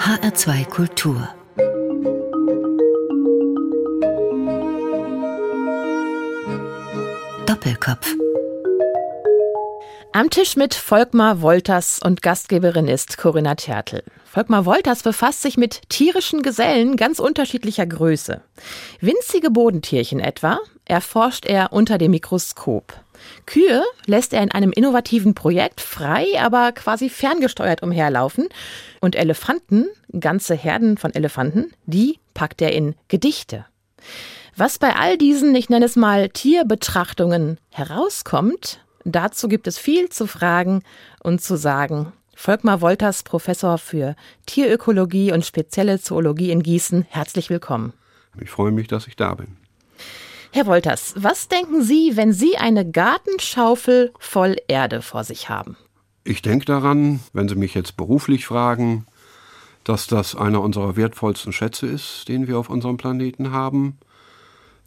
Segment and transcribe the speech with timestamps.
[0.00, 1.28] HR2 Kultur
[7.44, 8.16] Doppelkopf
[10.12, 14.02] am Tisch mit Volkmar Wolters und Gastgeberin ist Corinna Tertel.
[14.24, 18.40] Volkmar Wolters befasst sich mit tierischen Gesellen ganz unterschiedlicher Größe.
[19.00, 22.92] Winzige Bodentierchen etwa erforscht er unter dem Mikroskop.
[23.46, 28.48] Kühe lässt er in einem innovativen Projekt frei, aber quasi ferngesteuert umherlaufen.
[29.00, 29.86] Und Elefanten,
[30.18, 33.66] ganze Herden von Elefanten, die packt er in Gedichte.
[34.56, 40.26] Was bei all diesen, ich nenne es mal Tierbetrachtungen, herauskommt, dazu gibt es viel zu
[40.26, 40.82] fragen
[41.22, 42.12] und zu sagen.
[42.34, 47.92] Volkmar Wolters, Professor für Tierökologie und spezielle Zoologie in Gießen, herzlich willkommen.
[48.40, 49.56] Ich freue mich, dass ich da bin.
[50.52, 55.76] Herr Wolters, was denken Sie, wenn Sie eine Gartenschaufel voll Erde vor sich haben?
[56.24, 59.06] Ich denke daran, wenn Sie mich jetzt beruflich fragen,
[59.84, 63.98] dass das einer unserer wertvollsten Schätze ist, den wir auf unserem Planeten haben.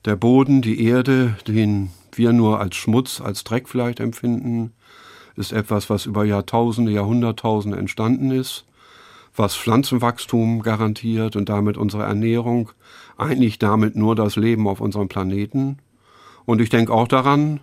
[0.05, 4.73] Der Boden, die Erde, den wir nur als Schmutz, als Dreck vielleicht empfinden,
[5.35, 8.65] ist etwas, was über Jahrtausende, Jahrhunderttausende entstanden ist,
[9.35, 12.71] was Pflanzenwachstum garantiert und damit unsere Ernährung,
[13.17, 15.79] eigentlich damit nur das Leben auf unserem Planeten.
[16.45, 17.61] Und ich denke auch daran,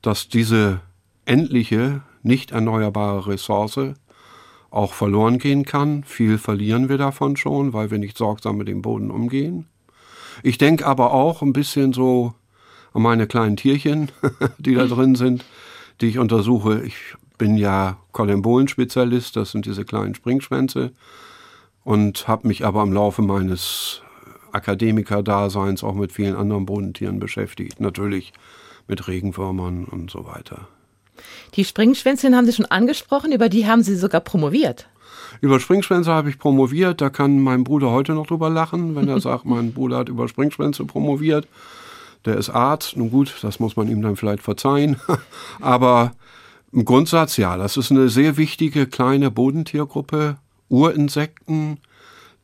[0.00, 0.80] dass diese
[1.26, 3.94] endliche, nicht erneuerbare Ressource
[4.70, 6.04] auch verloren gehen kann.
[6.04, 9.66] Viel verlieren wir davon schon, weil wir nicht sorgsam mit dem Boden umgehen.
[10.42, 12.34] Ich denke aber auch ein bisschen so
[12.92, 14.10] an meine kleinen Tierchen,
[14.58, 15.44] die da drin sind,
[16.00, 16.82] die ich untersuche.
[16.82, 16.96] Ich
[17.38, 20.92] bin ja Kolembolen-Spezialist, das sind diese kleinen Springschwänze
[21.84, 24.02] und habe mich aber im Laufe meines
[24.52, 27.80] Akademiker-Daseins auch mit vielen anderen Bodentieren beschäftigt.
[27.80, 28.32] Natürlich
[28.88, 30.68] mit Regenwürmern und so weiter.
[31.54, 34.88] Die Springschwänzchen haben Sie schon angesprochen, über die haben Sie sogar promoviert.
[35.40, 39.20] Über Springschwänze habe ich promoviert, da kann mein Bruder heute noch drüber lachen, wenn er
[39.22, 41.46] sagt, mein Bruder hat über Springschwänze promoviert.
[42.24, 44.96] Der ist Arzt, nun gut, das muss man ihm dann vielleicht verzeihen.
[45.60, 46.12] Aber
[46.72, 50.36] im Grundsatz ja, das ist eine sehr wichtige kleine Bodentiergruppe,
[50.68, 51.78] Urinsekten,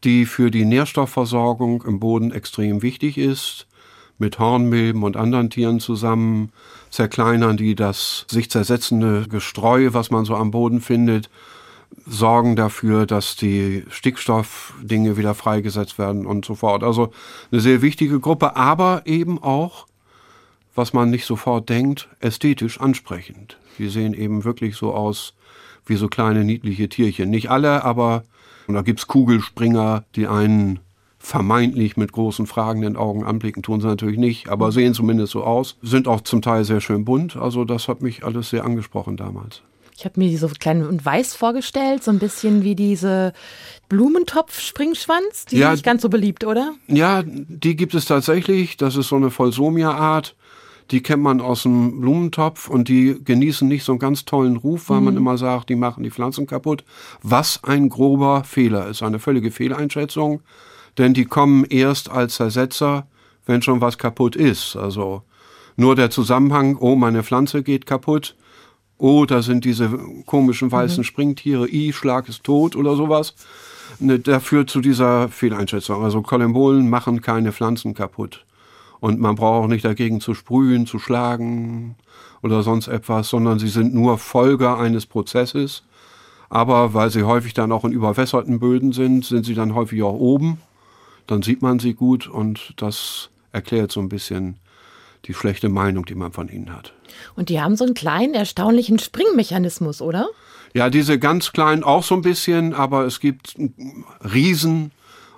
[0.04, 3.66] die für die Nährstoffversorgung im Boden extrem wichtig ist,
[4.19, 6.52] mit Hornmilben und anderen Tieren zusammen,
[6.92, 11.30] zerkleinern die das sich zersetzende Gestreu, was man so am Boden findet,
[12.06, 16.84] sorgen dafür, dass die Stickstoffdinge wieder freigesetzt werden und so fort.
[16.84, 17.10] Also
[17.50, 19.86] eine sehr wichtige Gruppe, aber eben auch,
[20.75, 23.58] was man nicht sofort denkt, ästhetisch ansprechend.
[23.78, 25.34] Die sehen eben wirklich so aus
[25.86, 27.31] wie so kleine niedliche Tierchen.
[27.31, 28.22] Nicht alle, aber
[28.66, 30.78] und da gibt's Kugelspringer, die einen
[31.22, 34.72] vermeintlich mit großen fragenden Augen anblicken, tun sie natürlich nicht, aber mhm.
[34.72, 37.36] sehen zumindest so aus, sind auch zum Teil sehr schön bunt.
[37.36, 39.62] Also das hat mich alles sehr angesprochen damals.
[39.96, 43.32] Ich habe mir die so klein und weiß vorgestellt, so ein bisschen wie diese
[43.88, 45.46] Blumentopf-Springschwanz.
[45.46, 46.72] Die ja, sind nicht ganz so beliebt, oder?
[46.88, 48.76] Ja, die gibt es tatsächlich.
[48.76, 50.34] Das ist so eine Volsomia-Art.
[50.90, 54.88] Die kennt man aus dem Blumentopf und die genießen nicht so einen ganz tollen Ruf,
[54.88, 55.04] weil mhm.
[55.04, 56.84] man immer sagt, die machen die Pflanzen kaputt.
[57.22, 60.40] Was ein grober Fehler ist, eine völlige Fehleinschätzung.
[60.98, 63.06] Denn die kommen erst als Ersetzer,
[63.47, 64.76] wenn schon was kaputt ist.
[64.76, 65.22] Also
[65.76, 68.36] nur der Zusammenhang, oh, meine Pflanze geht kaputt,
[68.98, 69.91] oh, da sind diese
[70.26, 71.04] komischen weißen mhm.
[71.04, 73.34] Springtiere, i, Schlag ist tot oder sowas.
[73.98, 76.02] Ne, der führt zu dieser Fehleinschätzung.
[76.02, 78.44] Also Kolembolen machen keine Pflanzen kaputt.
[79.00, 81.97] Und man braucht auch nicht dagegen zu sprühen, zu schlagen
[82.42, 85.82] oder sonst etwas, sondern sie sind nur Folger eines Prozesses.
[86.48, 90.14] Aber weil sie häufig dann auch in überwässerten Böden sind, sind sie dann häufig auch
[90.14, 90.58] oben.
[91.26, 94.58] Dann sieht man sie gut und das erklärt so ein bisschen
[95.26, 96.92] die schlechte Meinung, die man von ihnen hat.
[97.36, 100.28] Und die haben so einen kleinen, erstaunlichen Springmechanismus, oder?
[100.74, 103.56] Ja, diese ganz kleinen auch so ein bisschen, aber es gibt
[104.20, 104.90] Riesen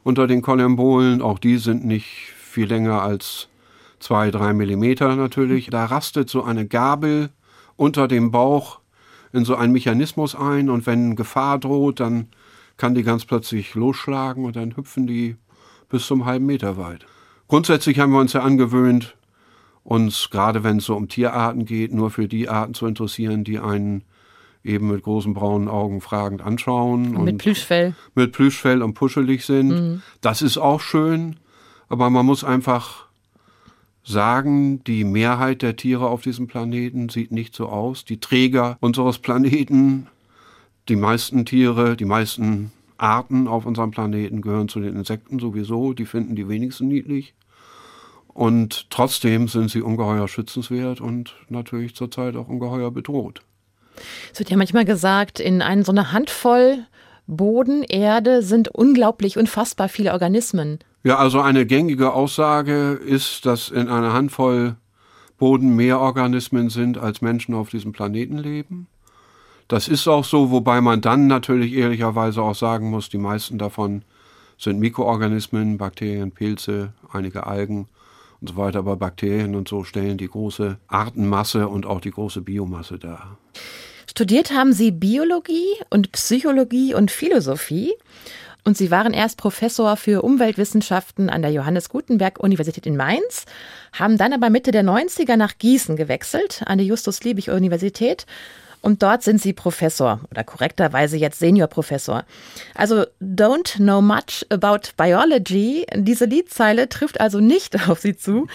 [0.02, 3.48] unter den Kolembolen, auch die sind nicht viel länger als
[3.98, 5.70] zwei, drei Millimeter natürlich.
[5.70, 7.30] Da rastet so eine Gabel
[7.76, 8.80] unter dem Bauch
[9.32, 12.28] in so einen Mechanismus ein und wenn Gefahr droht, dann
[12.76, 15.36] kann die ganz plötzlich losschlagen und dann hüpfen die
[15.94, 17.06] bis zum halben Meter weit.
[17.46, 19.16] Grundsätzlich haben wir uns ja angewöhnt,
[19.84, 23.60] uns gerade wenn es so um Tierarten geht, nur für die Arten zu interessieren, die
[23.60, 24.02] einen
[24.64, 27.14] eben mit großen braunen Augen fragend anschauen.
[27.14, 27.94] Und mit Plüschfell.
[28.16, 29.68] Mit Plüschfell und puschelig sind.
[29.68, 30.02] Mhm.
[30.20, 31.36] Das ist auch schön,
[31.88, 33.06] aber man muss einfach
[34.02, 38.04] sagen, die Mehrheit der Tiere auf diesem Planeten sieht nicht so aus.
[38.04, 40.08] Die Träger unseres Planeten,
[40.88, 46.06] die meisten Tiere, die meisten Arten auf unserem Planeten gehören zu den Insekten sowieso, die
[46.06, 47.34] finden die wenigsten niedlich.
[48.28, 53.42] Und trotzdem sind sie ungeheuer schützenswert und natürlich zurzeit auch ungeheuer bedroht.
[54.32, 56.84] Es wird ja manchmal gesagt, in eine, so eine Handvoll
[57.26, 60.80] Boden, Erde sind unglaublich, unfassbar viele Organismen.
[61.04, 64.76] Ja, also eine gängige Aussage ist, dass in einer Handvoll
[65.38, 68.88] Boden mehr Organismen sind, als Menschen auf diesem Planeten leben.
[69.68, 74.02] Das ist auch so, wobei man dann natürlich ehrlicherweise auch sagen muss, die meisten davon
[74.58, 77.88] sind Mikroorganismen, Bakterien, Pilze, einige Algen
[78.40, 78.80] und so weiter.
[78.80, 83.38] Aber Bakterien und so stellen die große Artenmasse und auch die große Biomasse dar.
[84.08, 87.94] Studiert haben Sie Biologie und Psychologie und Philosophie.
[88.66, 93.44] Und Sie waren erst Professor für Umweltwissenschaften an der Johannes Gutenberg Universität in Mainz,
[93.92, 98.24] haben dann aber Mitte der 90er nach Gießen gewechselt, an die Justus Liebig Universität
[98.84, 102.24] und dort sind Sie Professor oder korrekterweise jetzt Seniorprofessor.
[102.74, 105.86] Also don't know much about biology.
[105.94, 108.46] Diese Liedzeile trifft also nicht auf Sie zu.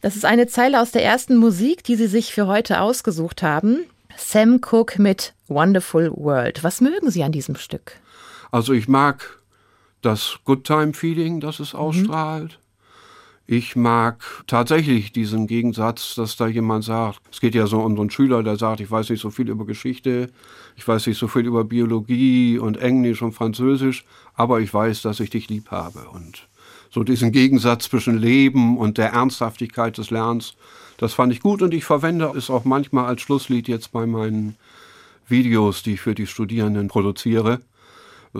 [0.00, 3.84] Das ist eine Zeile aus der ersten Musik, die Sie sich für heute ausgesucht haben.
[4.16, 6.64] Sam Cooke mit Wonderful World.
[6.64, 7.98] Was mögen Sie an diesem Stück?
[8.50, 9.40] Also ich mag
[10.00, 11.78] das Good Time Feeling, das es mhm.
[13.48, 18.00] Ich mag tatsächlich diesen Gegensatz, dass da jemand sagt, es geht ja so um so
[18.00, 20.30] einen Schüler, der sagt, ich weiß nicht so viel über Geschichte,
[20.74, 24.04] ich weiß nicht so viel über Biologie und Englisch und Französisch,
[24.34, 26.08] aber ich weiß, dass ich dich lieb habe.
[26.12, 26.48] Und
[26.90, 30.56] so diesen Gegensatz zwischen Leben und der Ernsthaftigkeit des Lernens,
[30.96, 34.56] das fand ich gut und ich verwende es auch manchmal als Schlusslied jetzt bei meinen
[35.28, 37.60] Videos, die ich für die Studierenden produziere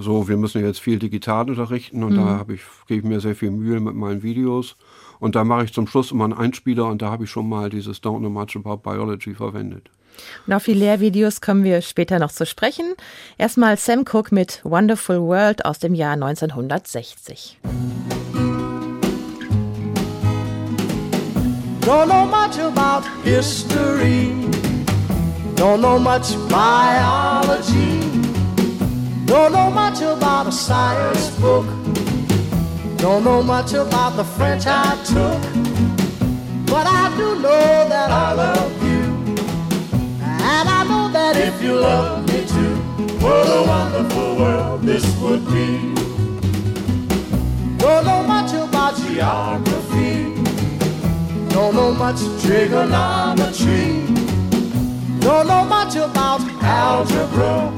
[0.03, 2.17] so, wir müssen jetzt viel digital unterrichten und mhm.
[2.17, 4.77] da habe ich, gebe ich mir sehr viel Mühe mit meinen Videos.
[5.19, 7.71] Und da mache ich zum Schluss immer einen Einspieler und da habe ich schon mal
[7.71, 9.91] dieses Don't Know Much About Biology verwendet.
[10.47, 12.95] Und auf die Lehrvideos kommen wir später noch zu sprechen.
[13.39, 17.59] Erstmal Sam Cooke mit Wonderful World aus dem Jahr 1960.
[21.81, 24.33] Don't know much about history.
[25.55, 28.01] Don't know much biology.
[29.27, 31.65] Don't know much about a science book.
[32.99, 35.41] Don't know much about the French I took.
[36.67, 39.03] But I do know that I love you.
[40.21, 42.77] And I know that if you love me too,
[43.21, 45.95] what a wonderful world this would be.
[47.79, 50.35] Don't know much about geography.
[51.51, 54.05] Don't know much trigonometry.
[55.21, 57.73] Don't know much about algebra.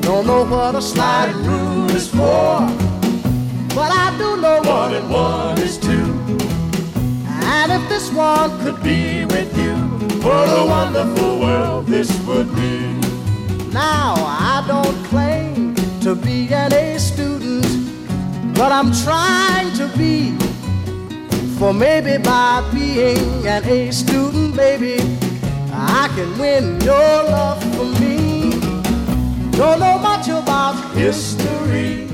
[0.00, 2.68] Don't know what a sliding rule is for,
[3.74, 6.06] but I do know one and one is two.
[7.26, 9.74] And if this one could be with you,
[10.22, 12.94] what a wonderful world this would be.
[13.72, 17.66] Now, I don't claim to be an A student,
[18.54, 20.36] but I'm trying to be.
[21.58, 24.96] For maybe by being an A student, baby,
[25.72, 26.96] I can win your
[27.34, 28.50] love for me.
[29.50, 32.13] Don't know much about history.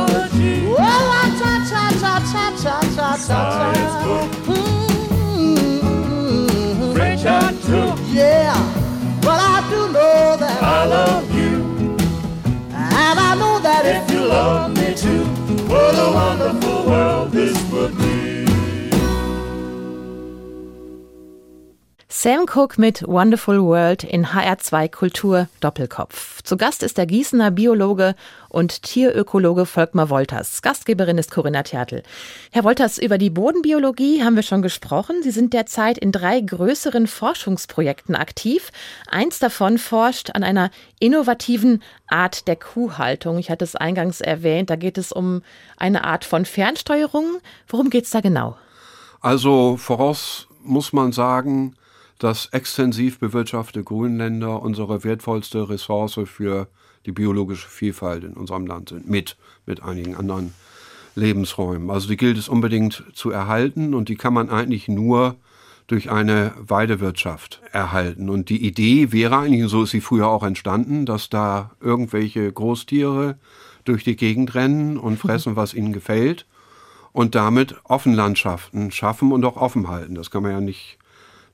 [2.31, 3.71] cha cha cha cha cha.
[4.47, 5.31] Mm-hmm.
[8.13, 8.55] Yeah,
[9.21, 11.51] but I do know that I love you,
[12.73, 15.25] and I know that if you love me too,
[15.67, 18.20] what a wonderful world this would be.
[22.23, 26.43] Sam Cook mit Wonderful World in HR2 Kultur Doppelkopf.
[26.43, 28.13] Zu Gast ist der Gießener Biologe
[28.47, 30.61] und Tierökologe Volkmar Wolters.
[30.61, 32.03] Gastgeberin ist Corinna Tertel.
[32.51, 35.23] Herr Wolters, über die Bodenbiologie haben wir schon gesprochen.
[35.23, 38.69] Sie sind derzeit in drei größeren Forschungsprojekten aktiv.
[39.09, 43.39] Eins davon forscht an einer innovativen Art der Kuhhaltung.
[43.39, 44.69] Ich hatte es eingangs erwähnt.
[44.69, 45.41] Da geht es um
[45.75, 47.39] eine Art von Fernsteuerung.
[47.67, 48.57] Worum geht es da genau?
[49.21, 51.75] Also voraus muss man sagen,
[52.21, 56.67] dass extensiv bewirtschaftete Grünländer unsere wertvollste Ressource für
[57.07, 60.53] die biologische Vielfalt in unserem Land sind, mit, mit einigen anderen
[61.15, 61.89] Lebensräumen.
[61.89, 65.35] Also die gilt es unbedingt zu erhalten und die kann man eigentlich nur
[65.87, 68.29] durch eine Weidewirtschaft erhalten.
[68.29, 73.39] Und die Idee wäre eigentlich, so ist sie früher auch entstanden, dass da irgendwelche Großtiere
[73.83, 76.45] durch die Gegend rennen und fressen, was ihnen gefällt
[77.13, 80.13] und damit Offenlandschaften schaffen und auch offen halten.
[80.13, 80.99] Das kann man ja nicht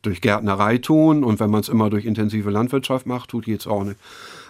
[0.02, 3.84] durch Gärtnerei tun und wenn man es immer durch intensive Landwirtschaft macht, tut jetzt auch
[3.84, 3.98] nicht.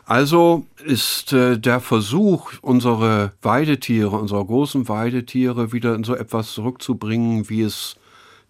[0.05, 7.49] Also ist äh, der Versuch, unsere Weidetiere, unsere großen Weidetiere wieder in so etwas zurückzubringen,
[7.49, 7.97] wie es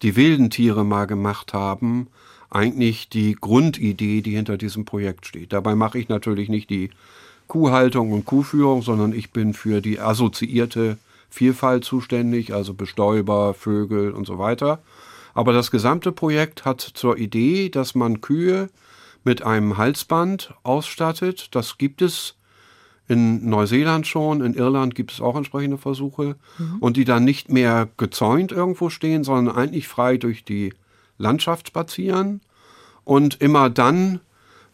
[0.04, 2.08] die wilden Tiere mal gemacht haben,
[2.52, 5.52] eigentlich die Grundidee, die hinter diesem Projekt steht.
[5.52, 6.92] Dabei mache ich natürlich nicht die
[7.48, 10.98] Kuhhaltung und Kuhführung, sondern ich bin für die assoziierte
[11.30, 14.80] Vielfalt zuständig, also Bestäuber, Vögel und so weiter.
[15.38, 18.72] Aber das gesamte Projekt hat zur Idee, dass man Kühe
[19.24, 21.50] mit einem Halsband ausstattet.
[21.54, 22.34] Das gibt es
[23.08, 26.78] in Neuseeland schon, in Irland gibt es auch entsprechende Versuche mhm.
[26.80, 30.74] und die dann nicht mehr gezäunt irgendwo stehen, sondern eigentlich frei durch die
[31.20, 32.42] Landschaft spazieren
[33.04, 34.22] und immer dann,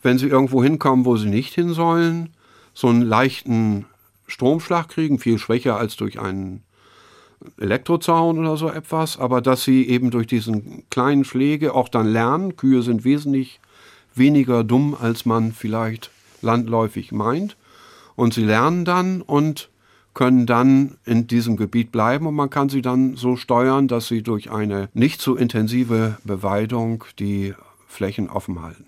[0.02, 2.30] wenn sie irgendwo hinkommen, wo sie nicht hin sollen,
[2.74, 3.84] so einen leichten
[4.28, 6.64] Stromschlag kriegen, viel schwächer als durch einen
[7.60, 12.56] Elektrozaun oder so etwas, aber dass sie eben durch diesen kleinen Schläge auch dann lernen.
[12.56, 13.60] Kühe sind wesentlich
[14.16, 17.58] weniger dumm, als man vielleicht landläufig meint.
[18.16, 19.70] Und sie lernen dann und
[20.14, 24.22] können dann in diesem Gebiet bleiben und man kann sie dann so steuern, dass sie
[24.22, 27.56] durch eine nicht so intensive Beweidung die
[27.88, 28.86] Flächen offen halten.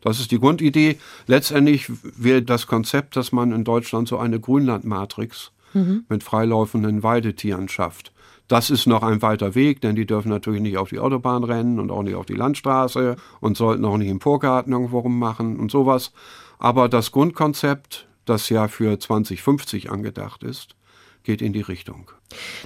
[0.00, 0.98] Das ist die Grundidee.
[1.26, 6.04] Letztendlich wäre das Konzept, dass man in Deutschland so eine Grünlandmatrix mhm.
[6.08, 8.12] mit freilaufenden Weidetieren schafft.
[8.48, 11.80] Das ist noch ein weiter Weg, denn die dürfen natürlich nicht auf die Autobahn rennen
[11.80, 15.70] und auch nicht auf die Landstraße und sollten auch nicht im Vorgarten irgendwo rummachen und
[15.70, 16.12] sowas.
[16.58, 20.76] Aber das Grundkonzept, das ja für 2050 angedacht ist,
[21.24, 22.10] geht in die Richtung.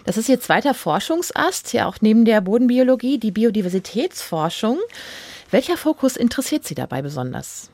[0.05, 4.79] Das ist Ihr zweiter Forschungsast, ja auch neben der Bodenbiologie, die Biodiversitätsforschung.
[5.51, 7.71] Welcher Fokus interessiert Sie dabei besonders?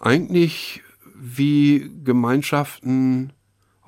[0.00, 0.82] Eigentlich
[1.14, 3.32] wie Gemeinschaften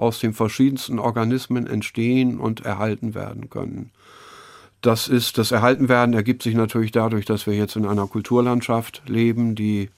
[0.03, 3.91] aus den verschiedensten Organismen entstehen und erhalten werden können.
[4.83, 9.55] Das ist, das Erhaltenwerden ergibt sich natürlich dadurch, dass wir jetzt in einer Kulturlandschaft leben,
[9.55, 9.91] die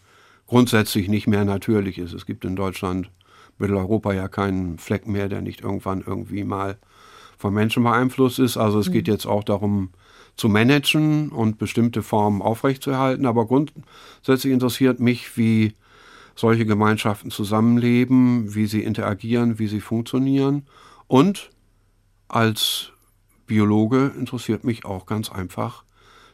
[0.47, 2.13] grundsätzlich nicht mehr natürlich ist.
[2.13, 3.11] Es gibt in Deutschland,
[3.59, 6.77] Mitteleuropa ja keinen Fleck mehr, der nicht irgendwann irgendwie mal
[7.39, 8.57] von Menschen beeinflusst ist.
[8.57, 9.13] Also es geht mhm.
[9.15, 9.91] jetzt auch darum,
[10.37, 13.25] zu managen und bestimmte Formen aufrechtzuerhalten.
[13.25, 15.75] Aber grundsätzlich interessiert mich, wie
[16.35, 20.67] solche Gemeinschaften zusammenleben, wie sie interagieren, wie sie funktionieren.
[21.07, 21.51] Und
[22.29, 22.93] als
[23.47, 25.85] Biologe interessiert mich auch ganz einfach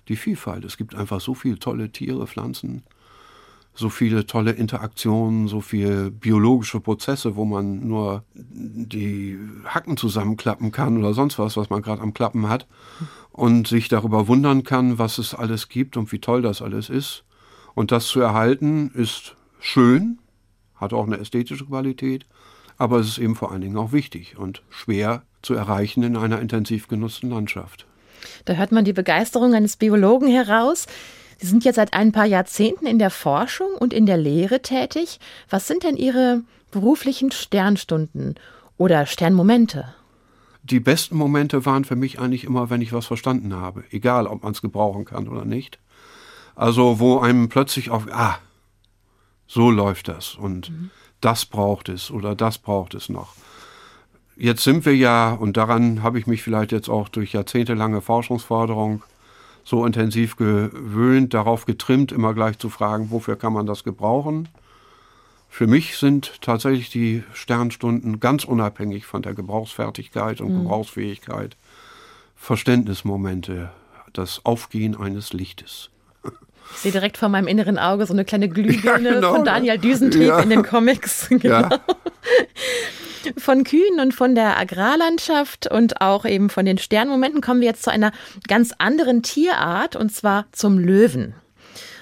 [0.08, 0.64] die Vielfalt.
[0.64, 2.84] Es gibt einfach so viele tolle Tiere, Pflanzen,
[3.74, 10.98] so viele tolle Interaktionen, so viele biologische Prozesse, wo man nur die Hacken zusammenklappen kann
[10.98, 12.66] oder sonst was, was man gerade am Klappen hat
[13.30, 17.24] und sich darüber wundern kann, was es alles gibt und wie toll das alles ist.
[17.74, 20.18] Und das zu erhalten ist schön,
[20.74, 22.26] hat auch eine ästhetische Qualität,
[22.78, 26.40] aber es ist eben vor allen Dingen auch wichtig und schwer zu erreichen in einer
[26.40, 27.86] intensiv genutzten Landschaft.
[28.44, 30.86] Da hört man die Begeisterung eines Biologen heraus.
[31.38, 35.20] Sie sind jetzt seit ein paar Jahrzehnten in der Forschung und in der Lehre tätig.
[35.48, 38.34] Was sind denn Ihre beruflichen Sternstunden
[38.76, 39.94] oder Sternmomente?
[40.62, 44.42] Die besten Momente waren für mich eigentlich immer, wenn ich was verstanden habe, egal ob
[44.42, 45.78] man es gebrauchen kann oder nicht.
[46.54, 48.38] Also wo einem plötzlich auf, ah,
[49.50, 50.90] so läuft das und mhm.
[51.20, 53.34] das braucht es oder das braucht es noch.
[54.36, 59.02] Jetzt sind wir ja, und daran habe ich mich vielleicht jetzt auch durch jahrzehntelange Forschungsforderung
[59.64, 64.48] so intensiv gewöhnt, darauf getrimmt, immer gleich zu fragen, wofür kann man das gebrauchen.
[65.48, 70.62] Für mich sind tatsächlich die Sternstunden ganz unabhängig von der Gebrauchsfertigkeit und mhm.
[70.62, 71.56] Gebrauchsfähigkeit
[72.36, 73.72] Verständnismomente,
[74.12, 75.90] das Aufgehen eines Lichtes.
[76.72, 79.34] Ich sehe direkt vor meinem inneren Auge so eine kleine Glühbirne ja, genau.
[79.34, 80.40] von Daniel Düsentrieb ja.
[80.40, 81.28] in den Comics.
[81.40, 81.60] Genau.
[81.60, 81.80] Ja.
[83.36, 87.82] Von Kühen und von der Agrarlandschaft und auch eben von den Sternmomenten kommen wir jetzt
[87.82, 88.12] zu einer
[88.48, 91.34] ganz anderen Tierart und zwar zum Löwen.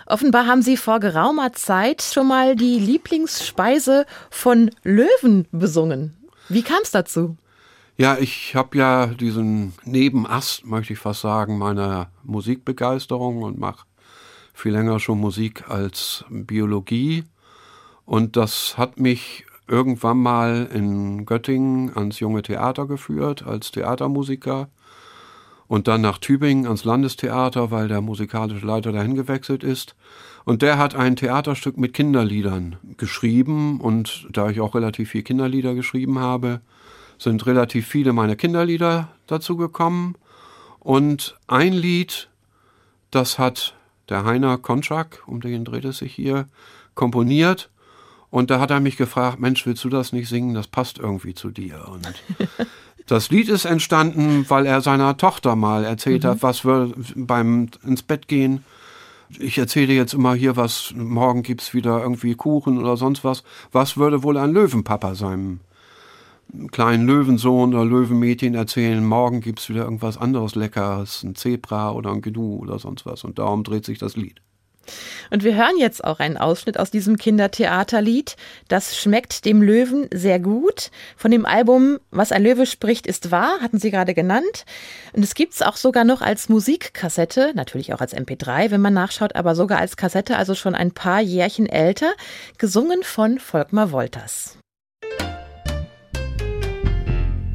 [0.07, 6.17] Offenbar haben Sie vor geraumer Zeit schon mal die Lieblingsspeise von Löwen besungen.
[6.49, 7.37] Wie kam es dazu?
[7.99, 13.88] Ja, ich habe ja diesen Nebenast, möchte ich fast sagen, meiner Musikbegeisterung und mache
[14.59, 17.25] viel länger schon Musik als Biologie.
[18.05, 24.69] Und das hat mich irgendwann mal in Göttingen ans junge Theater geführt als Theatermusiker
[25.69, 29.95] und dann nach Tübingen ans Landestheater, weil der musikalische Leiter dahin gewechselt ist.
[30.45, 35.75] Und der hat ein Theaterstück mit Kinderliedern geschrieben und da ich auch relativ viel Kinderlieder
[35.75, 36.63] geschrieben habe,
[37.19, 40.17] sind relativ viele meiner Kinderlieder dazu gekommen.
[40.81, 42.29] Und ein Lied,
[43.11, 43.78] das hat
[44.09, 46.47] der Heiner Konczak, um den dreht es sich hier,
[46.95, 47.71] komponiert.
[48.31, 50.55] Und da hat er mich gefragt, Mensch, willst du das nicht singen?
[50.55, 51.89] Das passt irgendwie zu dir.
[51.89, 52.07] Und
[53.07, 56.29] das Lied ist entstanden, weil er seiner Tochter mal erzählt mhm.
[56.29, 58.65] hat, was wir beim ins Bett gehen
[59.39, 63.43] ich erzähle jetzt immer hier was, morgen gibt es wieder irgendwie Kuchen oder sonst was.
[63.73, 65.61] Was würde wohl ein Löwenpapa seinem
[66.73, 72.11] kleinen Löwensohn oder Löwenmädchen erzählen, morgen gibt es wieder irgendwas anderes Leckeres, ein Zebra oder
[72.11, 73.25] ein Gnu oder sonst was.
[73.25, 74.41] Und darum dreht sich das Lied.
[75.31, 78.37] Und wir hören jetzt auch einen Ausschnitt aus diesem Kindertheaterlied.
[78.69, 80.91] Das schmeckt dem Löwen sehr gut.
[81.17, 84.65] Von dem Album Was ein Löwe spricht, ist wahr, hatten Sie gerade genannt.
[85.13, 88.95] Und es gibt es auch sogar noch als Musikkassette, natürlich auch als MP3, wenn man
[88.95, 92.13] nachschaut, aber sogar als Kassette, also schon ein paar Jährchen älter,
[92.57, 94.58] gesungen von Volkmar Wolters.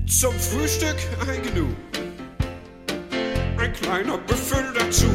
[0.08, 1.68] Zum Frühstück ein Gnu,
[3.58, 5.08] ein kleiner Büffel dazu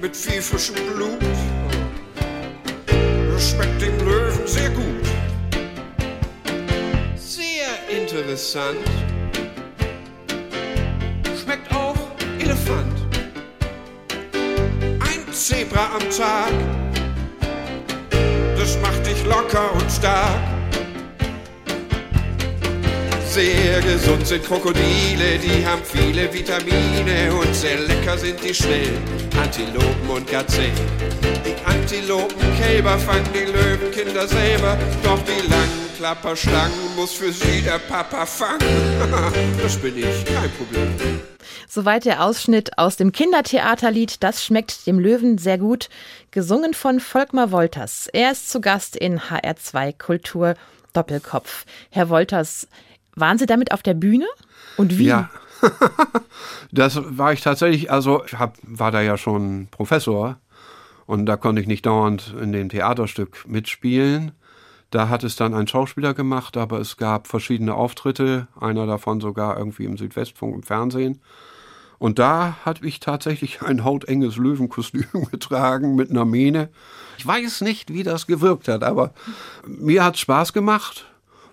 [0.00, 1.18] mit viel frischem Blut.
[3.38, 5.06] Schmeckt dem Löwen sehr gut.
[7.16, 8.78] Sehr interessant.
[11.42, 11.96] Schmeckt auch
[12.38, 12.94] Elefant.
[14.82, 16.52] Ein Zebra am Tag.
[18.56, 20.59] Das macht dich locker und stark.
[23.30, 28.98] Sehr gesund sind Krokodile, die haben viele Vitamine und sehr lecker sind die schnell.
[29.40, 30.74] Antilopen und Gazellen.
[31.46, 38.26] Die Antilopenkälber fangen die Löwenkinder selber, doch die langen Klapperschlangen muss für sie der Papa
[38.26, 38.58] fangen.
[39.62, 41.20] das bin ich, kein Problem.
[41.68, 45.88] Soweit der Ausschnitt aus dem Kindertheaterlied Das schmeckt dem Löwen sehr gut,
[46.32, 48.08] gesungen von Volkmar Wolters.
[48.12, 50.56] Er ist zu Gast in HR2 Kultur
[50.92, 51.64] Doppelkopf.
[51.90, 52.66] Herr Wolters,
[53.14, 54.26] waren Sie damit auf der Bühne?
[54.76, 55.06] Und wie?
[55.06, 55.30] Ja.
[56.72, 60.38] das war ich tatsächlich, also ich hab, war da ja schon Professor
[61.06, 64.32] und da konnte ich nicht dauernd in dem Theaterstück mitspielen.
[64.90, 69.56] Da hat es dann ein Schauspieler gemacht, aber es gab verschiedene Auftritte, einer davon sogar
[69.56, 71.20] irgendwie im Südwestfunk im Fernsehen.
[71.98, 76.70] Und da hatte ich tatsächlich ein hautenges Löwenkostüm getragen mit einer Mähne.
[77.18, 79.12] Ich weiß nicht, wie das gewirkt hat, aber
[79.66, 81.09] mir hat es Spaß gemacht.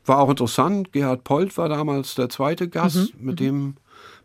[0.08, 0.92] War auch interessant.
[0.94, 3.26] Gerhard Polt war damals der zweite Gast, mhm.
[3.26, 3.76] mit dem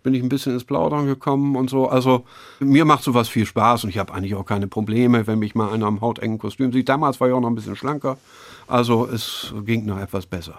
[0.03, 1.88] bin ich ein bisschen ins Plaudern gekommen und so.
[1.88, 2.25] Also
[2.61, 5.73] mir macht sowas viel Spaß und ich habe eigentlich auch keine Probleme, wenn mich mal
[5.73, 6.88] einer am hautengen Kostüm sieht.
[6.88, 8.18] Damals war ich auch noch ein bisschen schlanker,
[8.66, 10.59] also es ging noch etwas besser.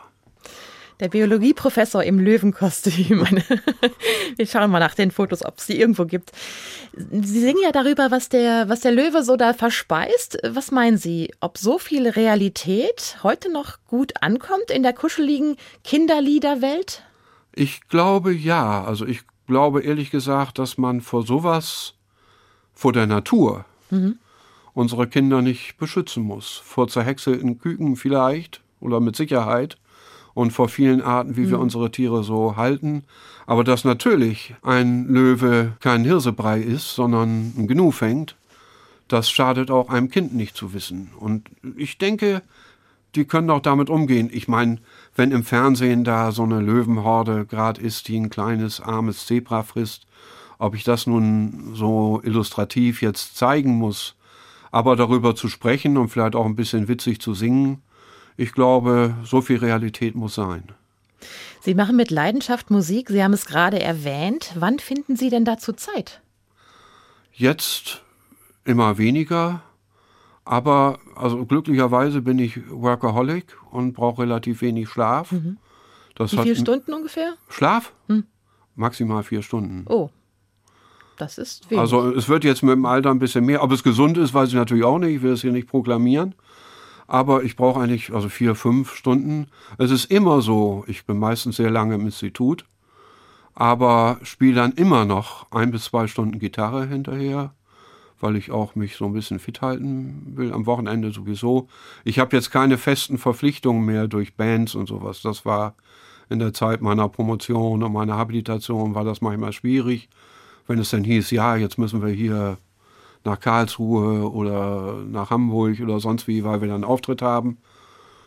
[1.04, 3.28] Der Biologieprofessor im Löwenkostüm.
[4.38, 6.32] Wir schauen mal nach den Fotos, ob es die irgendwo gibt.
[6.94, 10.38] Sie singen ja darüber, was der, was der Löwe so da verspeist.
[10.48, 17.04] Was meinen Sie, ob so viel Realität heute noch gut ankommt in der kuscheligen Kinderliederwelt?
[17.54, 18.86] Ich glaube ja.
[18.86, 21.96] Also ich glaube ehrlich gesagt, dass man vor sowas,
[22.74, 24.20] vor der Natur, mhm.
[24.74, 26.62] unsere Kinder nicht beschützen muss.
[26.64, 29.78] Vor zerhäckselten Küken vielleicht oder mit Sicherheit
[30.34, 31.50] und vor vielen Arten, wie mhm.
[31.52, 33.04] wir unsere Tiere so halten.
[33.46, 38.36] Aber dass natürlich ein Löwe kein Hirsebrei ist, sondern ein Gnu fängt,
[39.08, 41.12] das schadet auch einem Kind nicht zu wissen.
[41.20, 42.42] Und ich denke,
[43.16, 44.30] die können auch damit umgehen.
[44.32, 44.80] Ich meine,
[45.16, 50.08] wenn im Fernsehen da so eine Löwenhorde gerade ist, die ein kleines, armes Zebra frisst,
[50.58, 54.16] ob ich das nun so illustrativ jetzt zeigen muss,
[54.72, 57.84] aber darüber zu sprechen und vielleicht auch ein bisschen witzig zu singen,
[58.38, 60.64] ich glaube, so viel Realität muss sein.
[61.62, 64.52] Sie machen mit Leidenschaft Musik, Sie haben es gerade erwähnt.
[64.56, 66.22] Wann finden Sie denn dazu Zeit?
[67.32, 68.02] Jetzt
[68.66, 69.62] immer weniger,
[70.46, 75.32] aber also glücklicherweise bin ich Workaholic und brauche relativ wenig Schlaf.
[75.32, 75.58] Mhm.
[76.18, 77.36] Wie viele Stunden ungefähr?
[77.50, 77.94] Schlaf?
[78.08, 78.26] Hm.
[78.76, 79.86] Maximal vier Stunden.
[79.88, 80.10] Oh.
[81.18, 81.80] Das ist wenig.
[81.80, 83.64] Also es wird jetzt mit dem Alter ein bisschen mehr.
[83.64, 85.16] Ob es gesund ist, weiß ich natürlich auch nicht.
[85.16, 86.36] Ich will es hier nicht proklamieren
[87.08, 89.48] aber ich brauche eigentlich also vier, fünf Stunden.
[89.78, 92.66] Es ist immer so, ich bin meistens sehr lange im Institut,
[93.56, 97.54] aber spiele dann immer noch ein bis zwei Stunden Gitarre hinterher,
[98.20, 101.68] weil ich auch mich so ein bisschen fit halten will, am Wochenende sowieso.
[102.04, 105.22] Ich habe jetzt keine festen Verpflichtungen mehr durch Bands und sowas.
[105.22, 105.76] Das war
[106.30, 110.10] in der Zeit meiner Promotion und meiner Habilitation war das manchmal schwierig,
[110.68, 112.58] wenn es dann hieß, ja, jetzt müssen wir hier
[113.26, 117.58] nach Karlsruhe oder nach Hamburg oder sonst wie, weil wir dann einen Auftritt haben.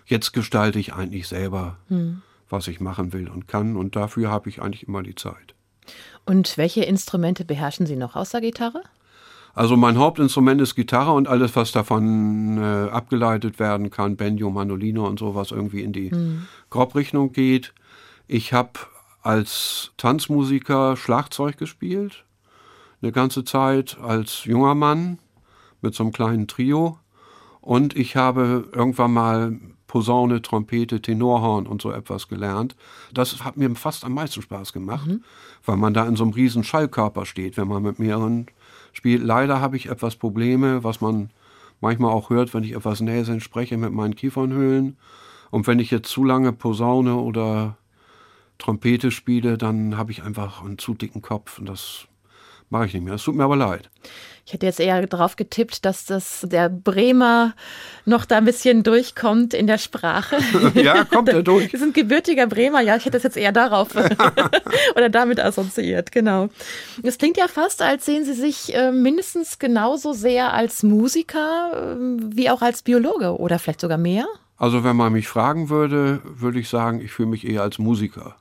[0.07, 2.23] Jetzt gestalte ich eigentlich selber, hm.
[2.49, 5.55] was ich machen will und kann und dafür habe ich eigentlich immer die Zeit.
[6.25, 8.83] Und welche Instrumente beherrschen Sie noch außer Gitarre?
[9.55, 15.01] Also mein Hauptinstrument ist Gitarre und alles, was davon äh, abgeleitet werden kann, Banjo, Mandoline
[15.01, 16.47] und sowas irgendwie in die hm.
[16.71, 17.73] Grob-Richtung geht.
[18.27, 18.73] Ich habe
[19.23, 22.26] als Tanzmusiker Schlagzeug gespielt
[23.03, 25.19] eine ganze Zeit als junger Mann
[25.81, 26.99] mit so einem kleinen Trio.
[27.61, 32.77] Und ich habe irgendwann mal Posaune, Trompete, Tenorhorn und so etwas gelernt.
[33.13, 35.25] Das hat mir fast am meisten Spaß gemacht, mhm.
[35.65, 38.47] weil man da in so einem riesen Schallkörper steht, wenn man mit mehreren
[38.93, 39.25] spiele.
[39.25, 41.31] Leider habe ich etwas Probleme, was man
[41.81, 44.97] manchmal auch hört, wenn ich etwas näselnd spreche mit meinen Kiefernhöhlen.
[45.51, 47.77] Und wenn ich jetzt zu lange Posaune oder
[48.59, 52.09] Trompete spiele, dann habe ich einfach einen zu dicken Kopf und das
[52.71, 53.15] mache ich nicht mehr.
[53.15, 53.91] Es tut mir aber leid.
[54.47, 57.55] Ich hätte jetzt eher darauf getippt, dass das der Bremer
[58.05, 60.37] noch da ein bisschen durchkommt in der Sprache.
[60.75, 61.73] ja, kommt er durch.
[61.73, 63.89] Wir sind gebürtiger Bremer, ja, ich hätte das jetzt eher darauf
[64.95, 66.49] oder damit assoziiert, genau.
[67.03, 71.97] Es klingt ja fast, als sehen Sie sich äh, mindestens genauso sehr als Musiker äh,
[72.21, 74.27] wie auch als Biologe oder vielleicht sogar mehr.
[74.59, 78.37] Also wenn man mich fragen würde, würde ich sagen, ich fühle mich eher als Musiker,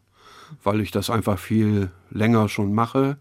[0.63, 3.17] weil ich das einfach viel länger schon mache.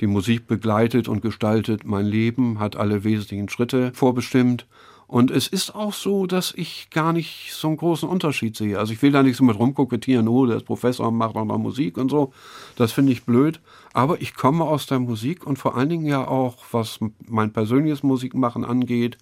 [0.00, 4.66] Die Musik begleitet und gestaltet mein Leben, hat alle wesentlichen Schritte vorbestimmt.
[5.08, 8.78] Und es ist auch so, dass ich gar nicht so einen großen Unterschied sehe.
[8.78, 11.44] Also ich will da nicht so mit rumkokettieren, oh, der ist Professor und macht auch
[11.44, 12.32] noch Musik und so.
[12.74, 13.60] Das finde ich blöd.
[13.92, 18.02] Aber ich komme aus der Musik und vor allen Dingen ja auch, was mein persönliches
[18.02, 19.16] Musikmachen angeht,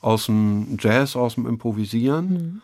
[0.00, 2.28] aus dem Jazz, aus dem Improvisieren.
[2.28, 2.60] Mhm.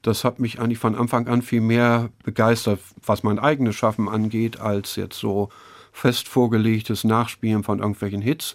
[0.00, 4.60] Das hat mich eigentlich von Anfang an viel mehr begeistert, was mein eigenes Schaffen angeht,
[4.60, 5.50] als jetzt so
[5.98, 8.54] fest vorgelegtes Nachspielen von irgendwelchen Hits.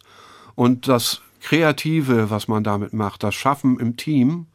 [0.56, 4.45] Und das Kreative, was man damit macht, das Schaffen im Team,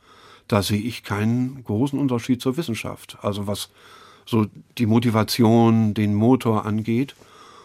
[0.48, 3.18] da sehe ich keinen großen Unterschied zur Wissenschaft.
[3.20, 3.68] Also was
[4.24, 4.46] so
[4.78, 7.14] die Motivation, den Motor angeht.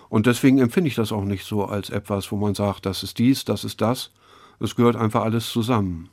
[0.09, 3.17] Und deswegen empfinde ich das auch nicht so als etwas, wo man sagt, das ist
[3.17, 4.11] dies, das ist das,
[4.59, 6.09] es gehört einfach alles zusammen.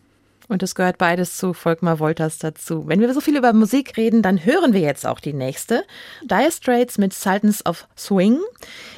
[0.51, 2.89] Und es gehört beides zu Volkmar Wolters dazu.
[2.89, 5.85] Wenn wir so viel über Musik reden, dann hören wir jetzt auch die nächste.
[6.25, 8.41] Dire Straits mit Sultans of Swing.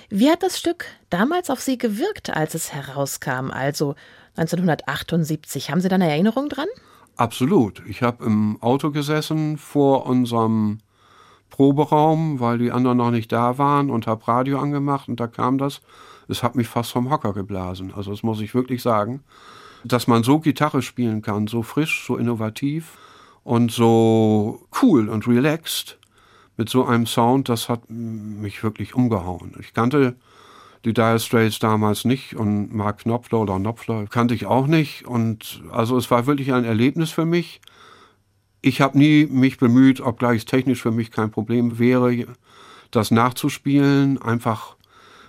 [0.08, 3.96] Wie hat das Stück damals auf Sie gewirkt, als es herauskam, also
[4.36, 5.70] 1978?
[5.70, 6.68] Haben Sie da eine Erinnerung dran?
[7.16, 7.82] Absolut.
[7.86, 10.78] Ich habe im Auto gesessen vor unserem
[11.50, 15.58] Proberaum, weil die anderen noch nicht da waren und habe Radio angemacht und da kam
[15.58, 15.82] das
[16.28, 17.92] es hat mich fast vom Hocker geblasen.
[17.94, 19.22] Also das muss ich wirklich sagen.
[19.84, 22.98] Dass man so Gitarre spielen kann, so frisch, so innovativ
[23.44, 25.98] und so cool und relaxed
[26.56, 29.54] mit so einem Sound, das hat mich wirklich umgehauen.
[29.58, 30.16] Ich kannte
[30.84, 35.62] die Dire Straits damals nicht und Mark Knopfler oder Knopfler kannte ich auch nicht und
[35.70, 37.60] also es war wirklich ein Erlebnis für mich.
[38.60, 42.26] Ich habe nie mich bemüht, obgleich es technisch für mich kein Problem wäre,
[42.90, 44.76] das nachzuspielen, einfach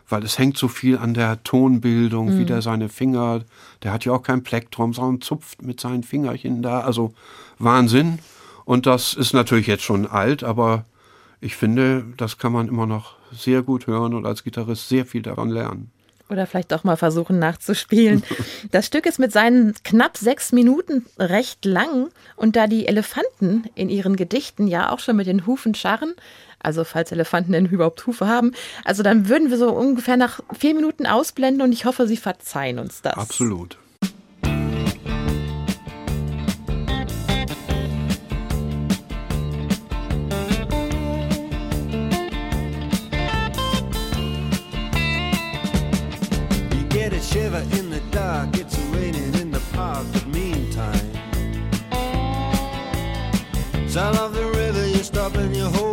[0.10, 2.40] weil es hängt so viel an der Tonbildung, mhm.
[2.40, 3.42] wie der seine Finger,
[3.84, 6.82] der hat ja auch kein Plektrum, sondern zupft mit seinen Fingerchen da.
[6.82, 7.14] Also
[7.60, 8.20] Wahnsinn.
[8.66, 10.86] Und das ist natürlich jetzt schon alt, aber
[11.42, 15.22] ich finde, das kann man immer noch sehr gut hören und als Gitarrist sehr viel
[15.22, 15.92] daran lernen.
[16.30, 18.24] Oder vielleicht auch mal versuchen nachzuspielen.
[18.72, 23.90] Das Stück ist mit seinen knapp sechs Minuten recht lang und da die Elefanten in
[23.90, 26.16] ihren Gedichten ja auch schon mit den Hufen scharren,
[26.64, 30.74] also falls Elefanten denn überhaupt Hufe haben, also dann würden wir so ungefähr nach vier
[30.74, 33.18] Minuten ausblenden und ich hoffe, Sie verzeihen uns das.
[33.18, 33.78] Absolut.
[47.34, 48.50] shiver in the dark.
[48.60, 50.94] It's raining in the park, but meantime,
[53.88, 55.93] sound of the river, you stop and you hold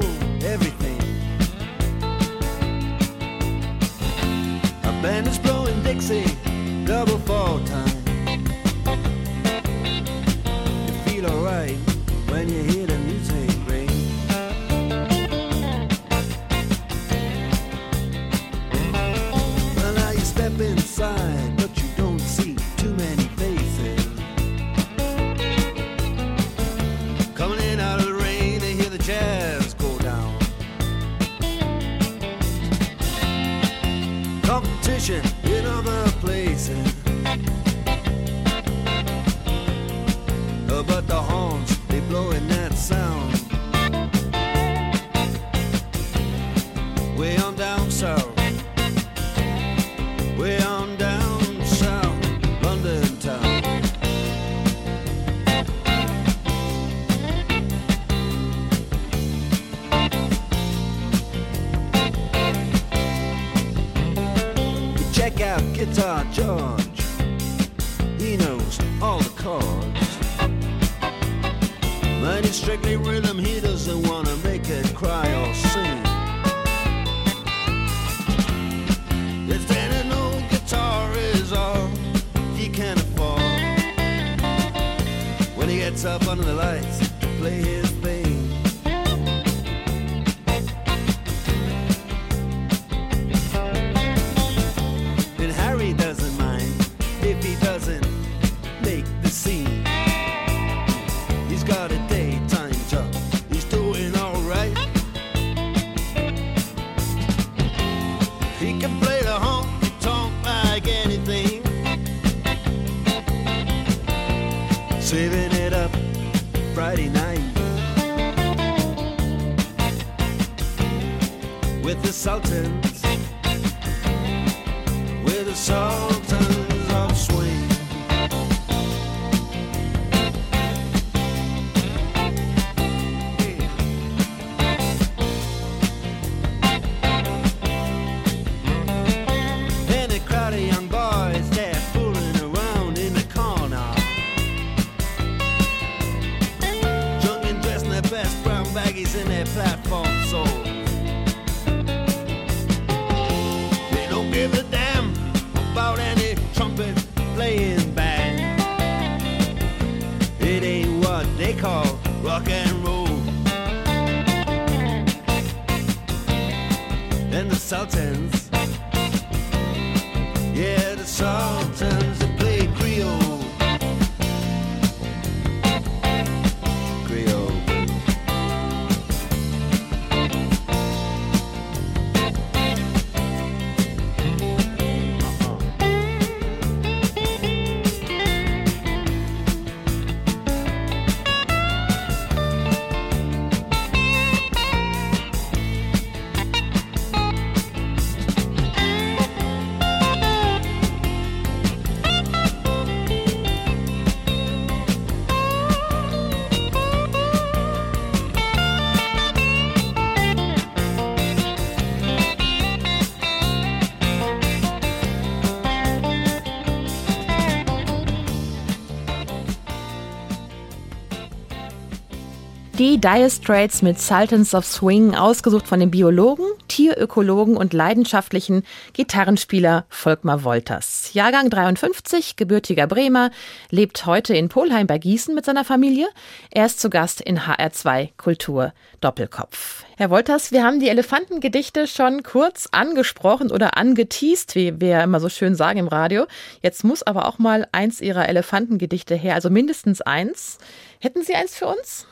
[222.80, 228.64] Die Dire Straits mit Sultans of Swing, ausgesucht von dem Biologen, Tierökologen und leidenschaftlichen
[228.94, 231.10] Gitarrenspieler Volkmar Wolters.
[231.12, 233.32] Jahrgang 53, gebürtiger Bremer,
[233.68, 236.08] lebt heute in Polheim bei Gießen mit seiner Familie.
[236.50, 239.84] Er ist zu Gast in HR2 Kultur Doppelkopf.
[239.98, 245.28] Herr Wolters, wir haben die Elefantengedichte schon kurz angesprochen oder angeteased, wie wir immer so
[245.28, 246.24] schön sagen im Radio.
[246.62, 250.56] Jetzt muss aber auch mal eins Ihrer Elefantengedichte her, also mindestens eins.
[250.98, 252.06] Hätten Sie eins für uns?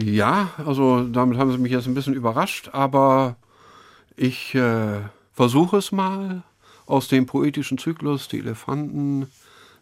[0.00, 3.36] Ja, also damit haben Sie mich jetzt ein bisschen überrascht, aber
[4.16, 5.00] ich äh,
[5.32, 6.44] versuche es mal
[6.86, 9.26] aus dem poetischen Zyklus Die Elefanten.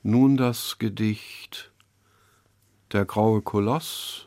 [0.02, 1.70] Nun das Gedicht
[2.92, 4.26] Der graue Koloss.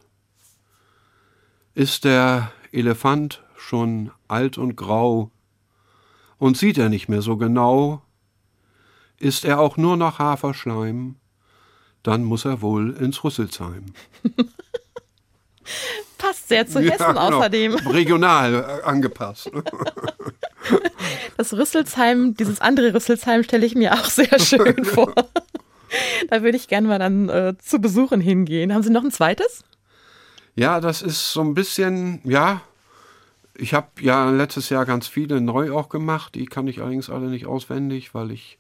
[1.74, 5.32] Ist der Elefant schon alt und grau
[6.38, 8.04] und sieht er nicht mehr so genau,
[9.18, 11.16] ist er auch nur noch Haferschleim,
[12.04, 13.86] dann muss er wohl ins Rüsselsheim.
[16.18, 17.38] Passt sehr zu Hessen Ja, genau.
[17.38, 17.74] außerdem.
[17.88, 19.52] Regional äh, angepasst.
[21.38, 25.14] Das Rüsselsheim, dieses andere Rüsselsheim stelle ich mir auch sehr schön vor.
[26.30, 28.74] Da würde ich gerne mal dann äh, zu Besuchen hingehen.
[28.74, 29.64] Haben Sie noch ein zweites?
[30.56, 32.62] Ja, das ist so ein bisschen, ja,
[33.56, 36.36] ich habe ja letztes Jahr ganz viele neu auch gemacht.
[36.36, 38.58] Die kann ich allerdings alle nicht auswendig, weil ich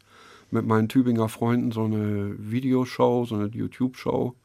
[0.51, 4.35] mit meinen Tübinger Freunden so eine Videoshow, so eine YouTube-Show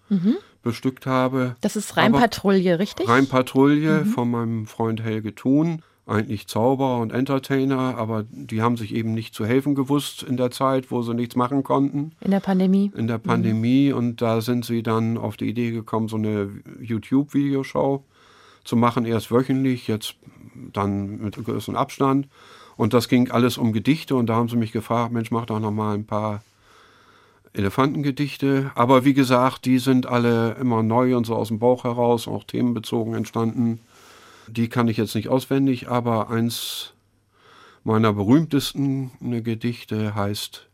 [0.62, 1.56] bestückt habe.
[1.60, 3.08] Das ist Rheinpatrouille, richtig?
[3.08, 5.82] Rheinpatrouille von meinem Freund Helge Thun.
[6.06, 10.50] Eigentlich Zauberer und Entertainer, aber die haben sich eben nicht zu helfen gewusst in der
[10.50, 12.92] Zeit, wo sie nichts machen konnten In der Pandemie.
[12.94, 18.04] in der Pandemie und da sind sie dann auf die Idee gekommen, so eine YouTube-Videoshow
[18.64, 20.16] zu machen, erst wöchentlich, jetzt
[20.74, 22.28] dann mit größerem Abstand.
[22.76, 25.60] Und das ging alles um Gedichte und da haben sie mich gefragt, Mensch, mach doch
[25.60, 26.42] noch mal ein paar
[27.52, 28.72] Elefantengedichte.
[28.74, 32.44] Aber wie gesagt, die sind alle immer neu und so aus dem Bauch heraus, auch
[32.44, 33.80] themenbezogen entstanden.
[34.48, 36.92] Die kann ich jetzt nicht auswendig, aber eins
[37.84, 40.68] meiner berühmtesten Gedichte heißt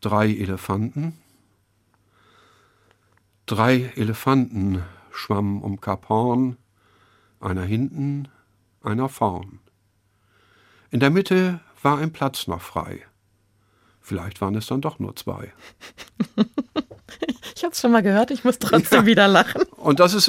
[0.00, 1.18] Drei Elefanten.
[3.46, 6.56] Drei Elefanten schwammen um Kap Horn,
[7.40, 8.28] einer hinten,
[8.82, 9.60] einer vorn.
[10.94, 13.00] In der Mitte war ein Platz noch frei.
[14.00, 15.52] Vielleicht waren es dann doch nur zwei.
[17.56, 19.62] Ich habe es schon mal gehört, ich muss trotzdem wieder lachen.
[19.76, 20.28] Und das ist,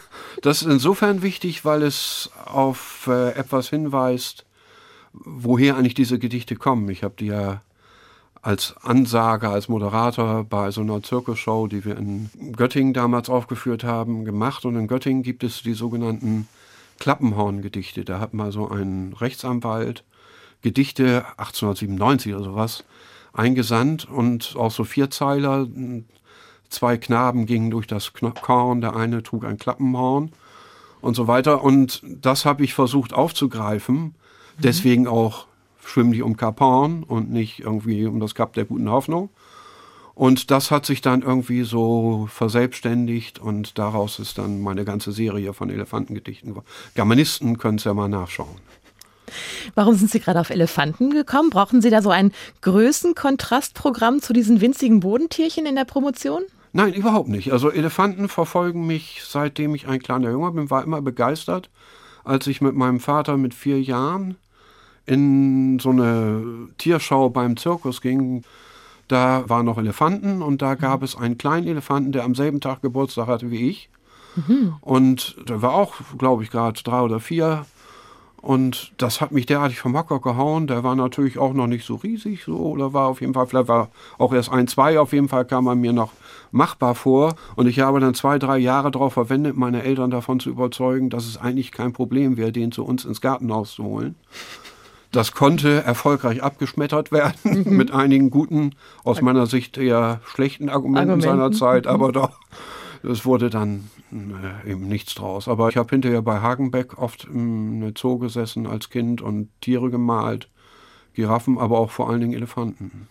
[0.42, 4.46] das ist insofern wichtig, weil es auf äh, etwas hinweist,
[5.12, 6.88] woher eigentlich diese Gedichte kommen.
[6.88, 7.62] Ich habe die ja
[8.40, 14.24] als Ansager, als Moderator bei so einer Zirkusshow, die wir in Göttingen damals aufgeführt haben,
[14.24, 14.64] gemacht.
[14.64, 16.48] Und in Göttingen gibt es die sogenannten
[17.02, 18.04] Klappenhorn-Gedichte.
[18.04, 20.04] Da hat mal so ein Rechtsanwalt
[20.62, 22.84] Gedichte 1897 oder sowas
[23.32, 25.66] eingesandt und auch so Vierzeiler.
[26.68, 30.30] Zwei Knaben gingen durch das Korn, der eine trug ein Klappenhorn
[31.00, 31.64] und so weiter.
[31.64, 34.14] Und das habe ich versucht aufzugreifen.
[34.58, 35.48] Deswegen auch
[35.84, 39.28] schwimm dich um Kap Horn und nicht irgendwie um das Kap der guten Hoffnung.
[40.14, 45.54] Und das hat sich dann irgendwie so verselbstständigt und daraus ist dann meine ganze Serie
[45.54, 46.66] von Elefantengedichten geworden.
[46.94, 48.56] Germanisten können es ja mal nachschauen.
[49.74, 51.48] Warum sind Sie gerade auf Elefanten gekommen?
[51.48, 56.42] Brauchen Sie da so ein Größenkontrastprogramm zu diesen winzigen Bodentierchen in der Promotion?
[56.72, 57.52] Nein, überhaupt nicht.
[57.52, 61.70] Also Elefanten verfolgen mich, seitdem ich ein kleiner Junge bin, war immer begeistert,
[62.24, 64.36] als ich mit meinem Vater mit vier Jahren
[65.04, 68.44] in so eine Tierschau beim Zirkus ging.
[69.12, 72.80] Da waren noch Elefanten und da gab es einen kleinen Elefanten, der am selben Tag
[72.80, 73.90] Geburtstag hatte wie ich.
[74.36, 74.76] Mhm.
[74.80, 77.66] Und der war auch, glaube ich, gerade drei oder vier.
[78.38, 80.66] Und das hat mich derartig vom Hocker gehauen.
[80.66, 83.68] Der war natürlich auch noch nicht so riesig, so, oder war auf jeden Fall, vielleicht
[83.68, 86.12] war auch erst ein, zwei, auf jeden Fall kam er mir noch
[86.50, 87.34] machbar vor.
[87.54, 91.26] Und ich habe dann zwei, drei Jahre darauf verwendet, meine Eltern davon zu überzeugen, dass
[91.26, 94.14] es eigentlich kein Problem wäre, den zu uns ins Gartenhaus zu holen.
[95.12, 97.64] Das konnte erfolgreich abgeschmettert werden mhm.
[97.76, 101.38] mit einigen guten, aus meiner Sicht eher schlechten Argumenten, Argumenten.
[101.38, 102.12] seiner Zeit, aber mhm.
[102.12, 102.40] doch,
[103.02, 105.48] es wurde dann äh, eben nichts draus.
[105.48, 109.90] Aber ich habe hinterher bei Hagenbeck oft in der Zoo gesessen als Kind und Tiere
[109.90, 110.48] gemalt.
[111.14, 113.08] Giraffen, aber auch vor allen Dingen Elefanten.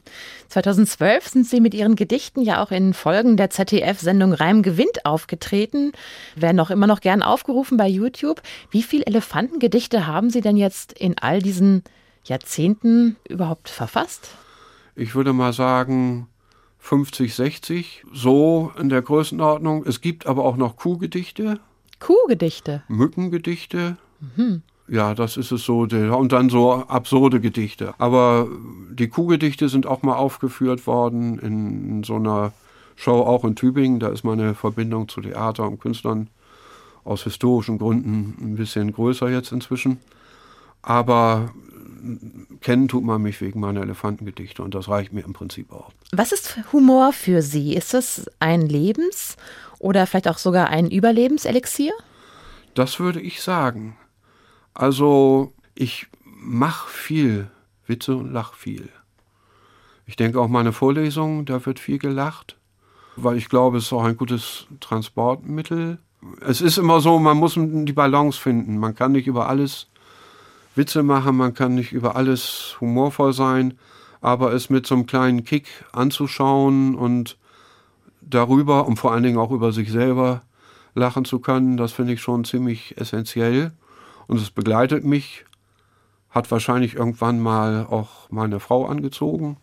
[0.49, 5.91] 2012 sind Sie mit Ihren Gedichten ja auch in Folgen der ZDF-Sendung Reim gewinnt aufgetreten,
[6.35, 8.41] werden auch immer noch gern aufgerufen bei YouTube.
[8.69, 11.83] Wie viele Elefantengedichte haben Sie denn jetzt in all diesen
[12.25, 14.29] Jahrzehnten überhaupt verfasst?
[14.95, 16.27] Ich würde mal sagen
[16.79, 19.85] 50, 60, so in der Größenordnung.
[19.85, 21.59] Es gibt aber auch noch Kuhgedichte.
[21.99, 22.83] Kuhgedichte?
[22.87, 23.97] Mückengedichte.
[24.35, 24.63] Mhm.
[24.91, 25.83] Ja, das ist es so.
[25.83, 27.93] Und dann so absurde Gedichte.
[27.97, 28.49] Aber
[28.91, 32.51] die Kuhgedichte sind auch mal aufgeführt worden in so einer
[32.97, 34.01] Show auch in Tübingen.
[34.01, 36.27] Da ist meine Verbindung zu Theater und Künstlern
[37.05, 40.01] aus historischen Gründen ein bisschen größer jetzt inzwischen.
[40.81, 41.53] Aber
[42.59, 45.93] kennen tut man mich wegen meiner Elefantengedichte und das reicht mir im Prinzip auch.
[46.11, 47.75] Was ist Humor für Sie?
[47.75, 49.37] Ist es ein Lebens-
[49.79, 51.93] oder vielleicht auch sogar ein Überlebenselixier?
[52.73, 53.95] Das würde ich sagen.
[54.73, 57.49] Also ich mache viel
[57.85, 58.89] Witze und lach viel.
[60.05, 62.57] Ich denke auch meine Vorlesungen, da wird viel gelacht,
[63.15, 65.99] weil ich glaube, es ist auch ein gutes Transportmittel.
[66.41, 68.77] Es ist immer so, man muss die Balance finden.
[68.77, 69.87] Man kann nicht über alles
[70.75, 73.77] Witze machen, man kann nicht über alles humorvoll sein,
[74.21, 77.37] aber es mit so einem kleinen Kick anzuschauen und
[78.21, 80.43] darüber und vor allen Dingen auch über sich selber
[80.93, 83.71] lachen zu können, das finde ich schon ziemlich essentiell
[84.27, 85.45] und es begleitet mich,
[86.29, 89.57] hat wahrscheinlich irgendwann mal auch meine Frau angezogen.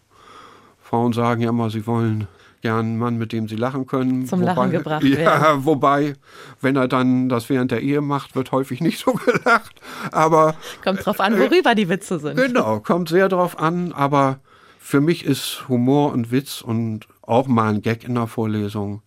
[0.80, 2.28] Frauen sagen ja immer, sie wollen
[2.60, 4.26] gern einen Mann, mit dem sie lachen können.
[4.26, 5.64] Zum wobei, Lachen gebracht ja, werden.
[5.64, 6.14] wobei,
[6.60, 9.80] wenn er dann das während der Ehe macht, wird häufig nicht so gelacht.
[10.12, 12.36] Aber kommt drauf an, worüber die Witze sind.
[12.36, 13.92] Genau, kommt sehr drauf an.
[13.92, 14.40] Aber
[14.78, 19.02] für mich ist Humor und Witz und auch mal ein Gag in der Vorlesung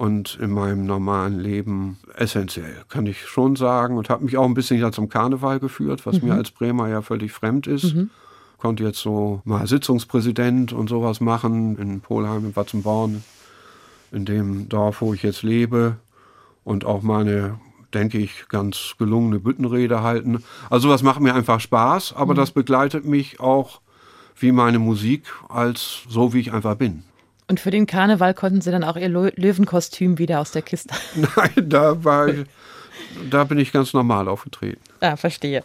[0.00, 3.98] und in meinem normalen Leben essentiell, kann ich schon sagen.
[3.98, 6.28] Und habe mich auch ein bisschen ja zum Karneval geführt, was mhm.
[6.28, 7.94] mir als Bremer ja völlig fremd ist.
[7.94, 8.08] Mhm.
[8.56, 13.22] Konnte jetzt so mal Sitzungspräsident und sowas machen in Polheim, in Watzenborn,
[14.10, 15.96] in dem Dorf, wo ich jetzt lebe.
[16.64, 17.60] Und auch meine,
[17.92, 20.42] denke ich, ganz gelungene Büttenrede halten.
[20.70, 22.38] Also was macht mir einfach Spaß, aber mhm.
[22.38, 23.82] das begleitet mich auch
[24.38, 27.02] wie meine Musik als so, wie ich einfach bin.
[27.50, 30.94] Und für den Karneval konnten Sie dann auch Ihr Löwenkostüm wieder aus der Kiste?
[31.16, 32.46] Nein, da war ich,
[33.28, 34.80] da bin ich ganz normal aufgetreten.
[35.00, 35.64] Ah, verstehe.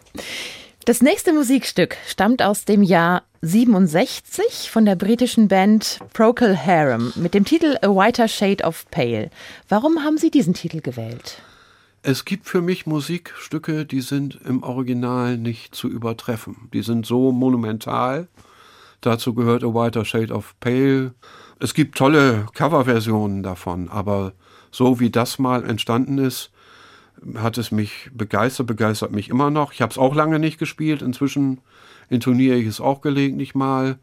[0.84, 7.34] Das nächste Musikstück stammt aus dem Jahr 67 von der britischen Band Procol Harum mit
[7.34, 9.30] dem Titel A Whiter Shade of Pale.
[9.68, 11.40] Warum haben Sie diesen Titel gewählt?
[12.02, 16.68] Es gibt für mich Musikstücke, die sind im Original nicht zu übertreffen.
[16.72, 18.26] Die sind so monumental.
[19.02, 21.14] Dazu gehört A Whiter Shade of Pale.
[21.58, 24.32] Es gibt tolle Coverversionen davon, aber
[24.70, 26.50] so wie das mal entstanden ist,
[27.36, 29.72] hat es mich begeistert, begeistert mich immer noch.
[29.72, 31.60] Ich habe es auch lange nicht gespielt, inzwischen
[32.10, 33.98] intoniere ich es auch gelegentlich mal.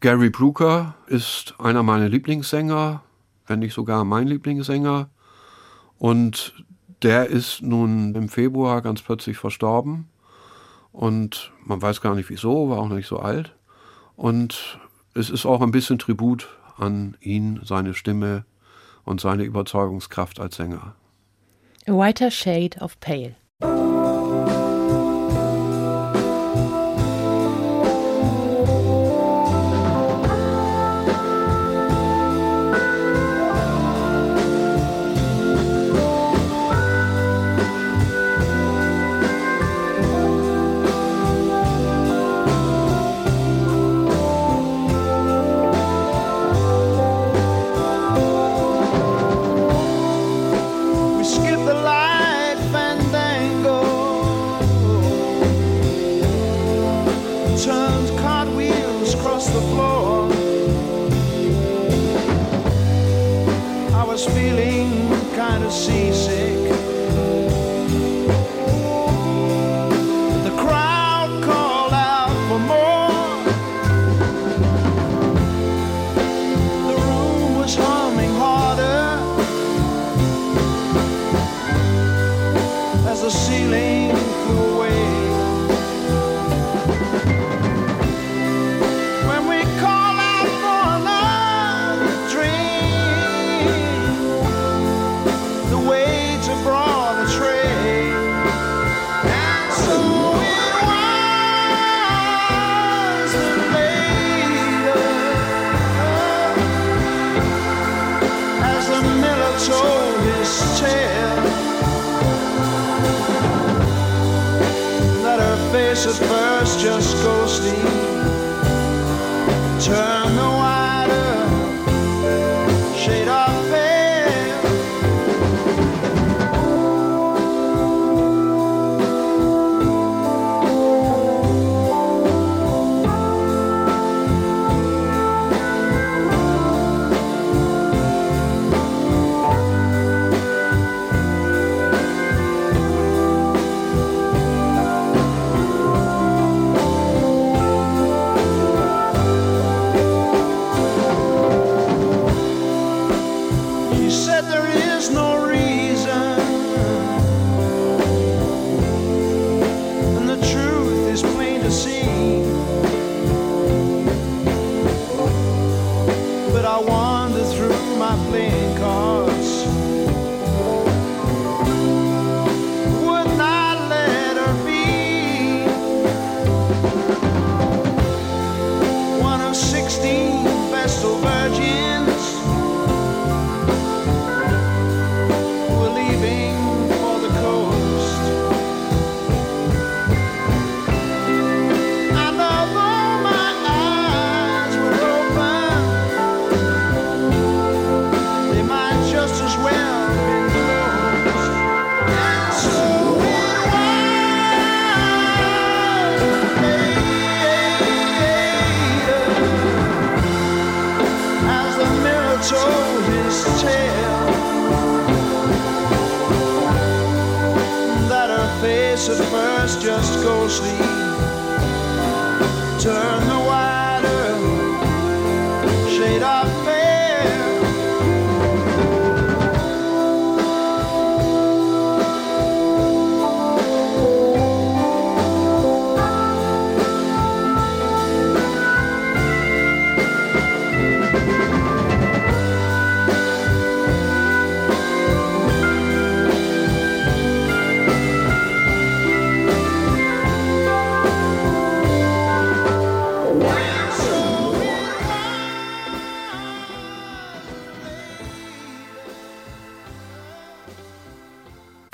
[0.00, 3.02] Gary Brooker ist einer meiner Lieblingssänger,
[3.46, 5.08] wenn nicht sogar mein Lieblingssänger.
[5.98, 6.64] Und
[7.02, 10.08] der ist nun im Februar ganz plötzlich verstorben.
[10.92, 13.54] Und man weiß gar nicht wieso, war auch nicht so alt.
[14.16, 14.78] Und
[15.14, 18.44] es ist auch ein bisschen Tribut an ihn, seine Stimme
[19.04, 20.94] und seine Überzeugungskraft als Sänger.
[21.86, 23.34] A whiter shade of pale.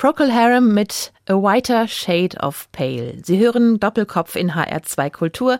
[0.08, 3.16] Procol Harum mit A Whiter Shade of Pale.
[3.22, 5.58] Sie hören Doppelkopf in HR2 Kultur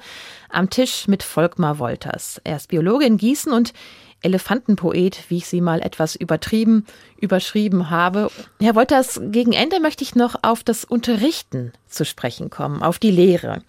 [0.49, 2.41] am Tisch mit Volkmar Wolters.
[2.45, 3.75] Er ist Biologe in Gießen und
[4.23, 6.87] Elefantenpoet, wie ich sie mal etwas übertrieben
[7.21, 8.31] überschrieben habe.
[8.59, 13.11] Herr Wolters, gegen Ende möchte ich noch auf das Unterrichten zu sprechen kommen, auf die
[13.11, 13.61] Lehre.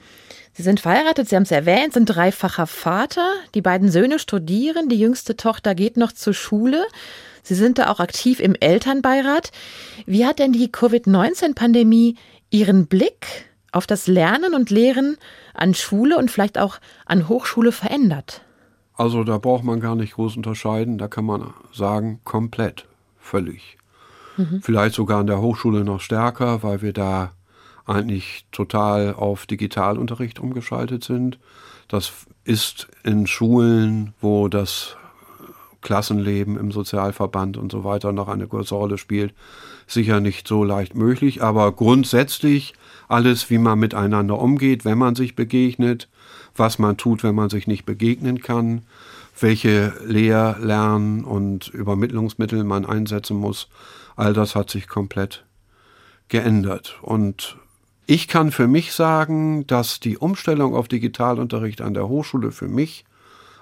[0.53, 3.27] Sie sind verheiratet, Sie haben es erwähnt, sind dreifacher Vater.
[3.53, 6.85] Die beiden Söhne studieren, die jüngste Tochter geht noch zur Schule.
[7.49, 9.51] Sie sind da auch aktiv im Elternbeirat.
[10.05, 12.15] Wie hat denn die Covid-19-Pandemie
[12.51, 15.17] Ihren Blick auf das Lernen und Lehren
[15.55, 16.77] an Schule und vielleicht auch
[17.07, 18.41] an Hochschule verändert?
[18.93, 20.99] Also da braucht man gar nicht groß unterscheiden.
[20.99, 22.85] Da kann man sagen, komplett,
[23.17, 23.79] völlig.
[24.61, 27.31] Vielleicht sogar an der Hochschule noch stärker, weil wir da
[27.87, 31.39] eigentlich total auf Digitalunterricht umgeschaltet sind.
[31.87, 34.97] Das ist in Schulen, wo das
[35.81, 39.33] Klassenleben im Sozialverband und so weiter noch eine große Rolle spielt,
[39.87, 41.41] sicher nicht so leicht möglich.
[41.41, 42.73] Aber grundsätzlich
[43.07, 46.09] alles, wie man miteinander umgeht, wenn man sich begegnet,
[46.55, 48.83] was man tut, wenn man sich nicht begegnen kann,
[49.39, 53.69] welche Lehr-, Lern- und Übermittlungsmittel man einsetzen muss,
[54.15, 55.45] all das hat sich komplett
[56.27, 56.99] geändert.
[57.01, 57.57] Und
[58.05, 63.05] ich kann für mich sagen, dass die Umstellung auf Digitalunterricht an der Hochschule für mich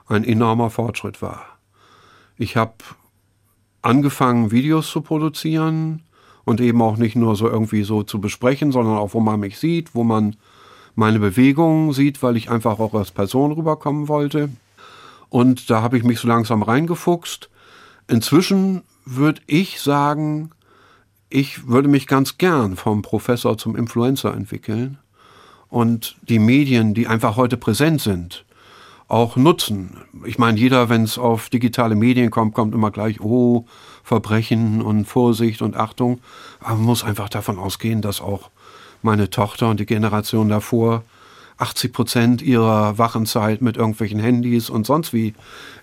[0.08, 1.57] ein enormer Fortschritt war.
[2.38, 2.76] Ich habe
[3.82, 6.04] angefangen, Videos zu produzieren
[6.46, 9.58] und eben auch nicht nur so irgendwie so zu besprechen, sondern auch, wo man mich
[9.60, 10.36] sieht, wo man
[10.96, 14.50] meine Bewegungen sieht, weil ich einfach auch als Person rüberkommen wollte.
[15.30, 17.50] Und da habe ich mich so langsam reingefuchst.
[18.08, 20.52] Inzwischen würde ich sagen,
[21.30, 24.98] ich würde mich ganz gern vom Professor zum Influencer entwickeln
[25.70, 28.46] und die Medien, die einfach heute präsent sind,
[29.08, 29.98] auch nutzen.
[30.26, 33.66] Ich meine, jeder, wenn es auf digitale Medien kommt, kommt immer gleich, oh,
[34.04, 36.20] Verbrechen und Vorsicht und Achtung.
[36.60, 38.50] Aber man muss einfach davon ausgehen, dass auch
[39.02, 41.04] meine Tochter und die Generation davor
[41.58, 45.34] 80 Prozent ihrer Wachenzeit mit irgendwelchen Handys und sonst wie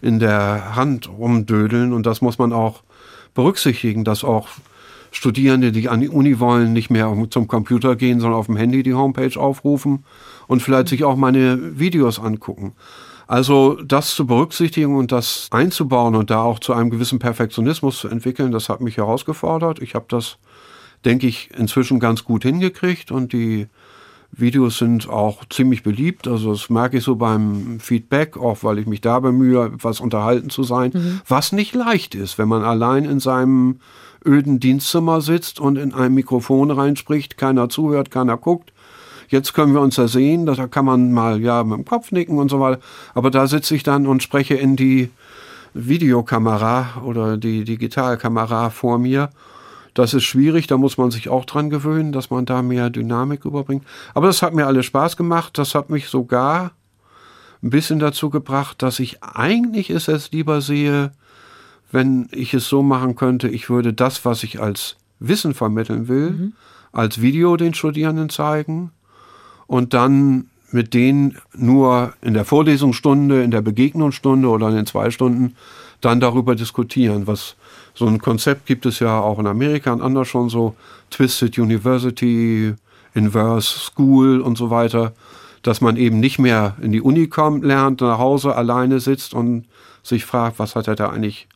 [0.02, 1.92] in der Hand rumdödeln.
[1.92, 2.82] Und das muss man auch
[3.34, 4.48] berücksichtigen, dass auch
[5.10, 8.82] Studierende, die an die Uni wollen, nicht mehr zum Computer gehen, sondern auf dem Handy
[8.82, 10.04] die Homepage aufrufen
[10.48, 12.72] und vielleicht sich auch meine Videos angucken.
[13.26, 18.08] Also das zu berücksichtigen und das einzubauen und da auch zu einem gewissen Perfektionismus zu
[18.08, 19.80] entwickeln, das hat mich herausgefordert.
[19.80, 20.36] Ich habe das,
[21.04, 23.68] denke ich, inzwischen ganz gut hingekriegt und die
[24.38, 26.26] Videos sind auch ziemlich beliebt.
[26.28, 30.50] Also das merke ich so beim Feedback, auch weil ich mich da bemühe, etwas unterhalten
[30.50, 30.90] zu sein.
[30.92, 31.20] Mhm.
[31.26, 33.80] Was nicht leicht ist, wenn man allein in seinem
[34.26, 38.72] öden Dienstzimmer sitzt und in ein Mikrofon reinspricht, keiner zuhört, keiner guckt.
[39.28, 42.38] Jetzt können wir uns ja sehen, da kann man mal ja mit dem Kopf nicken
[42.38, 42.80] und so weiter.
[43.14, 45.10] Aber da sitze ich dann und spreche in die
[45.74, 49.30] Videokamera oder die Digitalkamera vor mir
[49.94, 53.44] das ist schwierig, da muss man sich auch dran gewöhnen, dass man da mehr Dynamik
[53.44, 53.84] überbringt.
[54.12, 55.56] Aber das hat mir alles Spaß gemacht.
[55.56, 56.72] Das hat mich sogar
[57.62, 61.12] ein bisschen dazu gebracht, dass ich eigentlich es jetzt lieber sehe,
[61.92, 66.30] wenn ich es so machen könnte, ich würde das, was ich als Wissen vermitteln will,
[66.30, 66.52] mhm.
[66.90, 68.90] als Video den Studierenden zeigen
[69.66, 75.10] und dann mit denen nur in der Vorlesungsstunde, in der Begegnungsstunde oder in den zwei
[75.10, 75.54] Stunden
[76.00, 77.56] dann darüber diskutieren, was
[77.94, 80.74] so ein Konzept gibt es ja auch in Amerika und anders schon so.
[81.10, 82.74] Twisted University,
[83.14, 85.12] Inverse School und so weiter,
[85.62, 89.66] dass man eben nicht mehr in die Uni kommt, lernt, nach Hause alleine sitzt und
[90.02, 91.46] sich fragt, was hat er da eigentlich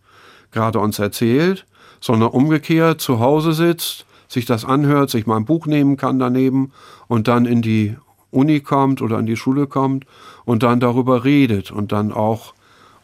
[0.53, 1.67] gerade uns erzählt,
[2.01, 6.73] sondern umgekehrt zu Hause sitzt, sich das anhört, sich mal ein Buch nehmen kann daneben
[7.09, 7.97] und dann in die
[8.31, 10.05] Uni kommt oder in die Schule kommt
[10.45, 12.55] und dann darüber redet und dann auch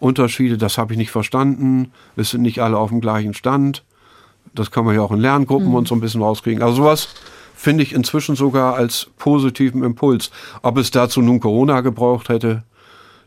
[0.01, 3.85] Unterschiede, das habe ich nicht verstanden, es sind nicht alle auf dem gleichen Stand.
[4.55, 5.75] Das kann man ja auch in Lerngruppen mhm.
[5.75, 6.63] und so ein bisschen rauskriegen.
[6.63, 7.09] Also sowas
[7.55, 10.31] finde ich inzwischen sogar als positiven Impuls.
[10.63, 12.65] Ob es dazu nun Corona gebraucht hätte,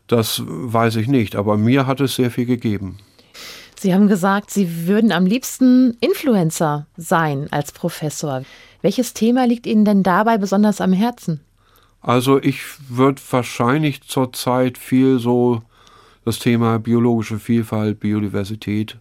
[0.06, 1.34] das weiß ich nicht.
[1.34, 2.98] Aber mir hat es sehr viel gegeben.
[3.78, 8.42] Sie haben gesagt, Sie würden am liebsten Influencer sein als Professor.
[8.82, 11.40] Welches Thema liegt Ihnen denn dabei besonders am Herzen?
[12.00, 15.62] Also ich würde wahrscheinlich zurzeit viel so
[16.24, 18.98] das Thema biologische Vielfalt, Biodiversität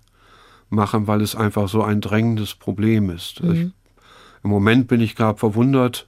[0.70, 3.44] machen, weil es einfach so ein drängendes Problem ist.
[3.44, 3.52] Mhm.
[3.52, 3.60] Ich,
[4.44, 6.08] Im Moment bin ich gerade verwundert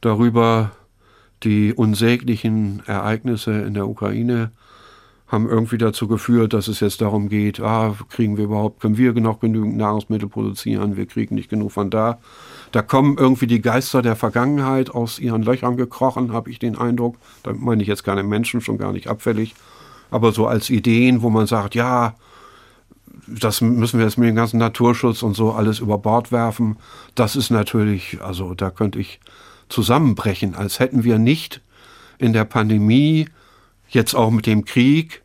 [0.00, 0.72] darüber,
[1.42, 4.52] die unsäglichen Ereignisse in der Ukraine
[5.32, 9.12] haben irgendwie dazu geführt, dass es jetzt darum geht, ah, kriegen wir überhaupt, können wir
[9.14, 12.18] noch genügend Nahrungsmittel produzieren, wir kriegen nicht genug von da.
[12.70, 17.16] Da kommen irgendwie die Geister der Vergangenheit aus ihren Löchern gekrochen, habe ich den Eindruck.
[17.42, 19.54] Da meine ich jetzt keine Menschen, schon gar nicht abfällig
[20.12, 22.14] aber so als Ideen, wo man sagt, ja,
[23.26, 26.76] das müssen wir jetzt mit dem ganzen Naturschutz und so alles über Bord werfen,
[27.14, 29.20] das ist natürlich, also da könnte ich
[29.68, 31.62] zusammenbrechen, als hätten wir nicht
[32.18, 33.26] in der Pandemie,
[33.88, 35.21] jetzt auch mit dem Krieg,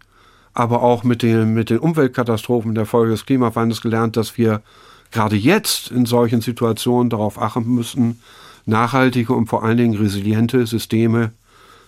[0.58, 4.64] aber auch mit den, mit den Umweltkatastrophen der Folge des Klimawandels gelernt, dass wir
[5.12, 8.20] gerade jetzt in solchen Situationen darauf achten müssen,
[8.66, 11.32] nachhaltige und vor allen Dingen resiliente Systeme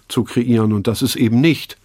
[0.07, 0.71] zu kreieren.
[0.71, 1.77] Und das ist eben nicht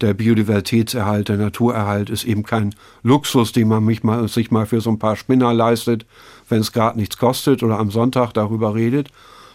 [0.00, 4.88] der Biodiversitätserhalt, der Naturerhalt ist eben kein Luxus, den man mal, sich mal für so
[4.88, 6.06] ein paar Spinner leistet,
[6.48, 9.10] wenn es gerade nichts kostet oder am Sonntag darüber redet,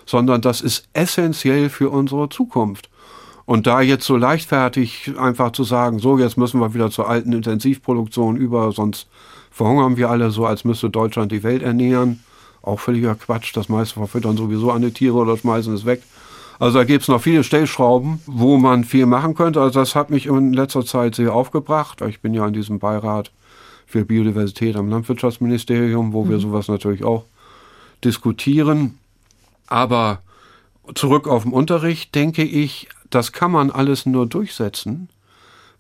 [0.06, 2.88] sondern das ist essentiell für unsere Zukunft.
[3.48, 7.32] Und da jetzt so leichtfertig einfach zu sagen, so jetzt müssen wir wieder zur alten
[7.32, 9.08] Intensivproduktion über, sonst
[9.52, 12.22] verhungern wir alle so, als müsste Deutschland die Welt ernähren.
[12.62, 16.04] Auch völliger Quatsch, das meiste verfüttern sowieso an die Tiere oder schmeißen es weg.
[16.60, 19.62] Also da gibt es noch viele Stellschrauben, wo man viel machen könnte.
[19.62, 22.02] Also das hat mich in letzter Zeit sehr aufgebracht.
[22.02, 23.32] Ich bin ja in diesem Beirat
[23.86, 26.32] für Biodiversität am Landwirtschaftsministerium, wo mhm.
[26.32, 27.24] wir sowas natürlich auch
[28.04, 28.98] diskutieren.
[29.68, 30.20] Aber
[30.96, 35.10] zurück auf den Unterricht denke ich, das kann man alles nur durchsetzen,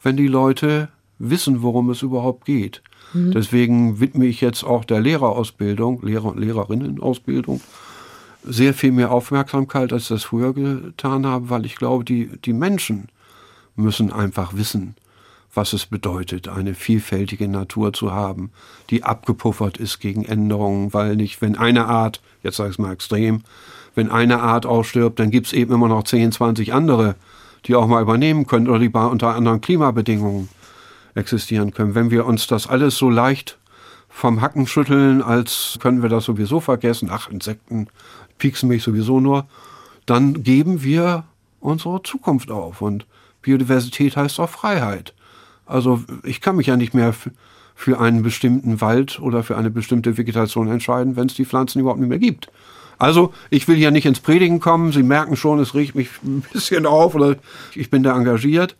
[0.02, 2.82] wenn die Leute wissen, worum es überhaupt geht.
[3.14, 3.32] Mhm.
[3.32, 7.62] Deswegen widme ich jetzt auch der Lehrerausbildung, Lehrer- und Lehrerinnenausbildung
[8.44, 12.54] sehr viel mehr Aufmerksamkeit, als ich das früher getan habe, weil ich glaube, die, die
[12.54, 13.10] Menschen
[13.76, 14.96] müssen einfach wissen,
[15.54, 18.52] was es bedeutet, eine vielfältige Natur zu haben,
[18.90, 22.94] die abgepuffert ist gegen Änderungen, weil nicht, wenn eine Art, jetzt sage ich es mal
[22.94, 23.42] extrem,
[23.98, 27.16] wenn eine Art ausstirbt, dann gibt es eben immer noch 10, 20 andere,
[27.66, 30.50] die auch mal übernehmen können oder die unter anderen Klimabedingungen
[31.16, 31.96] existieren können.
[31.96, 33.58] Wenn wir uns das alles so leicht
[34.08, 37.88] vom Hacken schütteln, als können wir das sowieso vergessen, ach, Insekten,
[38.38, 39.48] pieksen mich sowieso nur,
[40.06, 41.24] dann geben wir
[41.60, 42.84] unsere Zukunft auf.
[42.84, 43.08] Und
[43.42, 45.16] Biodiversität heißt auch Freiheit.
[45.66, 47.16] Also ich kann mich ja nicht mehr
[47.74, 52.00] für einen bestimmten Wald oder für eine bestimmte Vegetation entscheiden, wenn es die Pflanzen überhaupt
[52.00, 52.52] nicht mehr gibt.
[52.98, 54.92] Also ich will hier nicht ins Predigen kommen.
[54.92, 57.36] Sie merken schon, es riecht mich ein bisschen auf oder
[57.76, 58.76] ich bin da engagiert.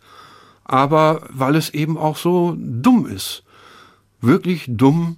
[0.64, 3.42] Aber weil es eben auch so dumm ist,
[4.20, 5.16] wirklich dumm,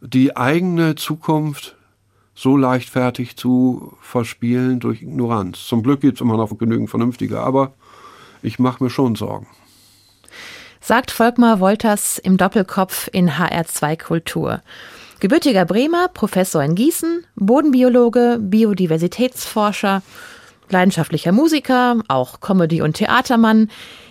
[0.00, 1.76] die eigene Zukunft
[2.34, 5.66] so leichtfertig zu verspielen durch Ignoranz.
[5.66, 7.74] Zum Glück gibt es immer noch genügend Vernünftige, aber
[8.42, 9.48] ich mache mir schon Sorgen.
[10.80, 14.62] Sagt Volkmar Wolters im Doppelkopf in HR2 Kultur.
[15.20, 20.02] Gebürtiger Bremer, Professor in Gießen, Bodenbiologe, Biodiversitätsforscher.
[20.70, 23.68] leidenschaftlicher Musiker, auch Comedy- und Theatermann,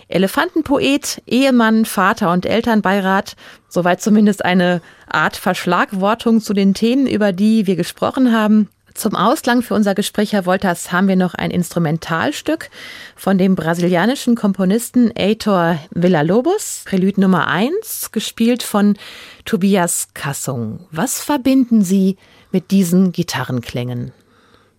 [0.08, 3.36] Elefantenpoet, Ehemann, Vater und Elternbeirat,
[3.68, 8.68] soweit zumindest eine Art Verschlagwortung zu den Themen, über die wir gesprochen haben.
[8.98, 12.68] Zum Ausklang für unser Gespräch, Herr Wolters, haben wir noch ein Instrumentalstück
[13.14, 18.96] von dem brasilianischen Komponisten Heitor Villa-Lobos, Prelude Nummer 1, gespielt von
[19.44, 20.80] Tobias Kassung.
[20.90, 22.16] Was verbinden Sie
[22.50, 24.10] mit diesen Gitarrenklängen?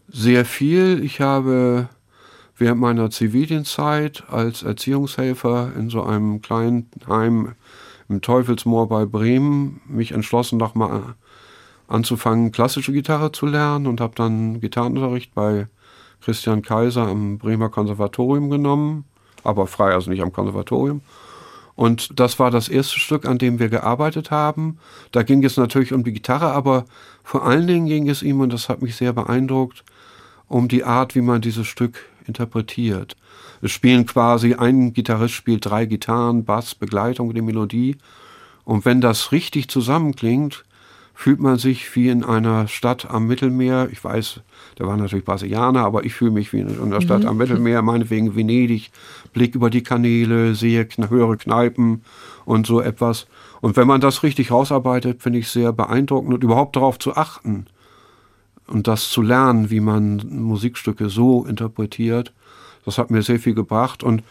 [0.10, 1.02] Sehr viel.
[1.02, 1.88] Ich habe
[2.58, 7.56] während meiner Zivildienstzeit als Erziehungshelfer in so einem kleinen Heim
[8.10, 11.16] im Teufelsmoor bei Bremen mich entschlossen, nochmal
[11.90, 15.68] anzufangen, klassische Gitarre zu lernen und habe dann Gitarrenunterricht bei
[16.22, 19.06] Christian Kaiser am Bremer Konservatorium genommen,
[19.44, 21.02] aber frei, also nicht am Konservatorium.
[21.76, 24.80] Und das war das erste Stück, an dem wir gearbeitet haben.
[25.12, 26.86] Da ging es natürlich um die Gitarre, aber
[27.24, 29.84] vor allen Dingen ging es ihm, und das hat mich sehr beeindruckt,
[30.48, 33.16] um die Art, wie man dieses Stück interpretiert.
[33.62, 37.98] Es spielen quasi, ein Gitarrist spielt drei Gitarren, Bass, Begleitung, die Melodie.
[38.66, 40.66] Und wenn das richtig zusammenklingt,
[41.20, 43.90] fühlt man sich wie in einer Stadt am Mittelmeer.
[43.92, 44.40] Ich weiß,
[44.78, 47.28] der war natürlich Brasilianer, aber ich fühle mich wie in einer Stadt mhm.
[47.28, 48.90] am Mittelmeer, meinetwegen Venedig,
[49.34, 52.04] Blick über die Kanäle, sehe höhere Kneipen
[52.46, 53.28] und so etwas.
[53.60, 57.66] Und wenn man das richtig rausarbeitet, finde ich sehr beeindruckend und überhaupt darauf zu achten
[58.68, 62.32] und das zu lernen, wie man Musikstücke so interpretiert,
[62.86, 64.04] das hat mir sehr viel gebracht.
[64.04, 64.24] Und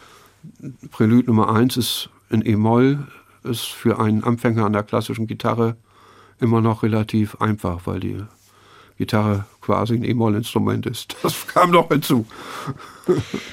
[0.89, 3.05] Prelude Nummer eins ist in E-Moll,
[3.43, 5.75] ist für einen Anfänger an der klassischen Gitarre
[6.39, 8.23] immer noch relativ einfach, weil die
[8.97, 11.15] Gitarre quasi ein E-Moll-Instrument ist.
[11.23, 12.25] Das kam noch hinzu.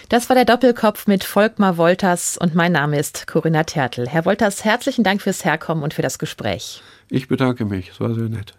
[0.09, 4.09] Das war der Doppelkopf mit Volkmar Wolters und mein Name ist Corinna Tertel.
[4.09, 6.83] Herr Wolters, herzlichen Dank fürs Herkommen und für das Gespräch.
[7.09, 8.55] Ich bedanke mich, es war sehr nett.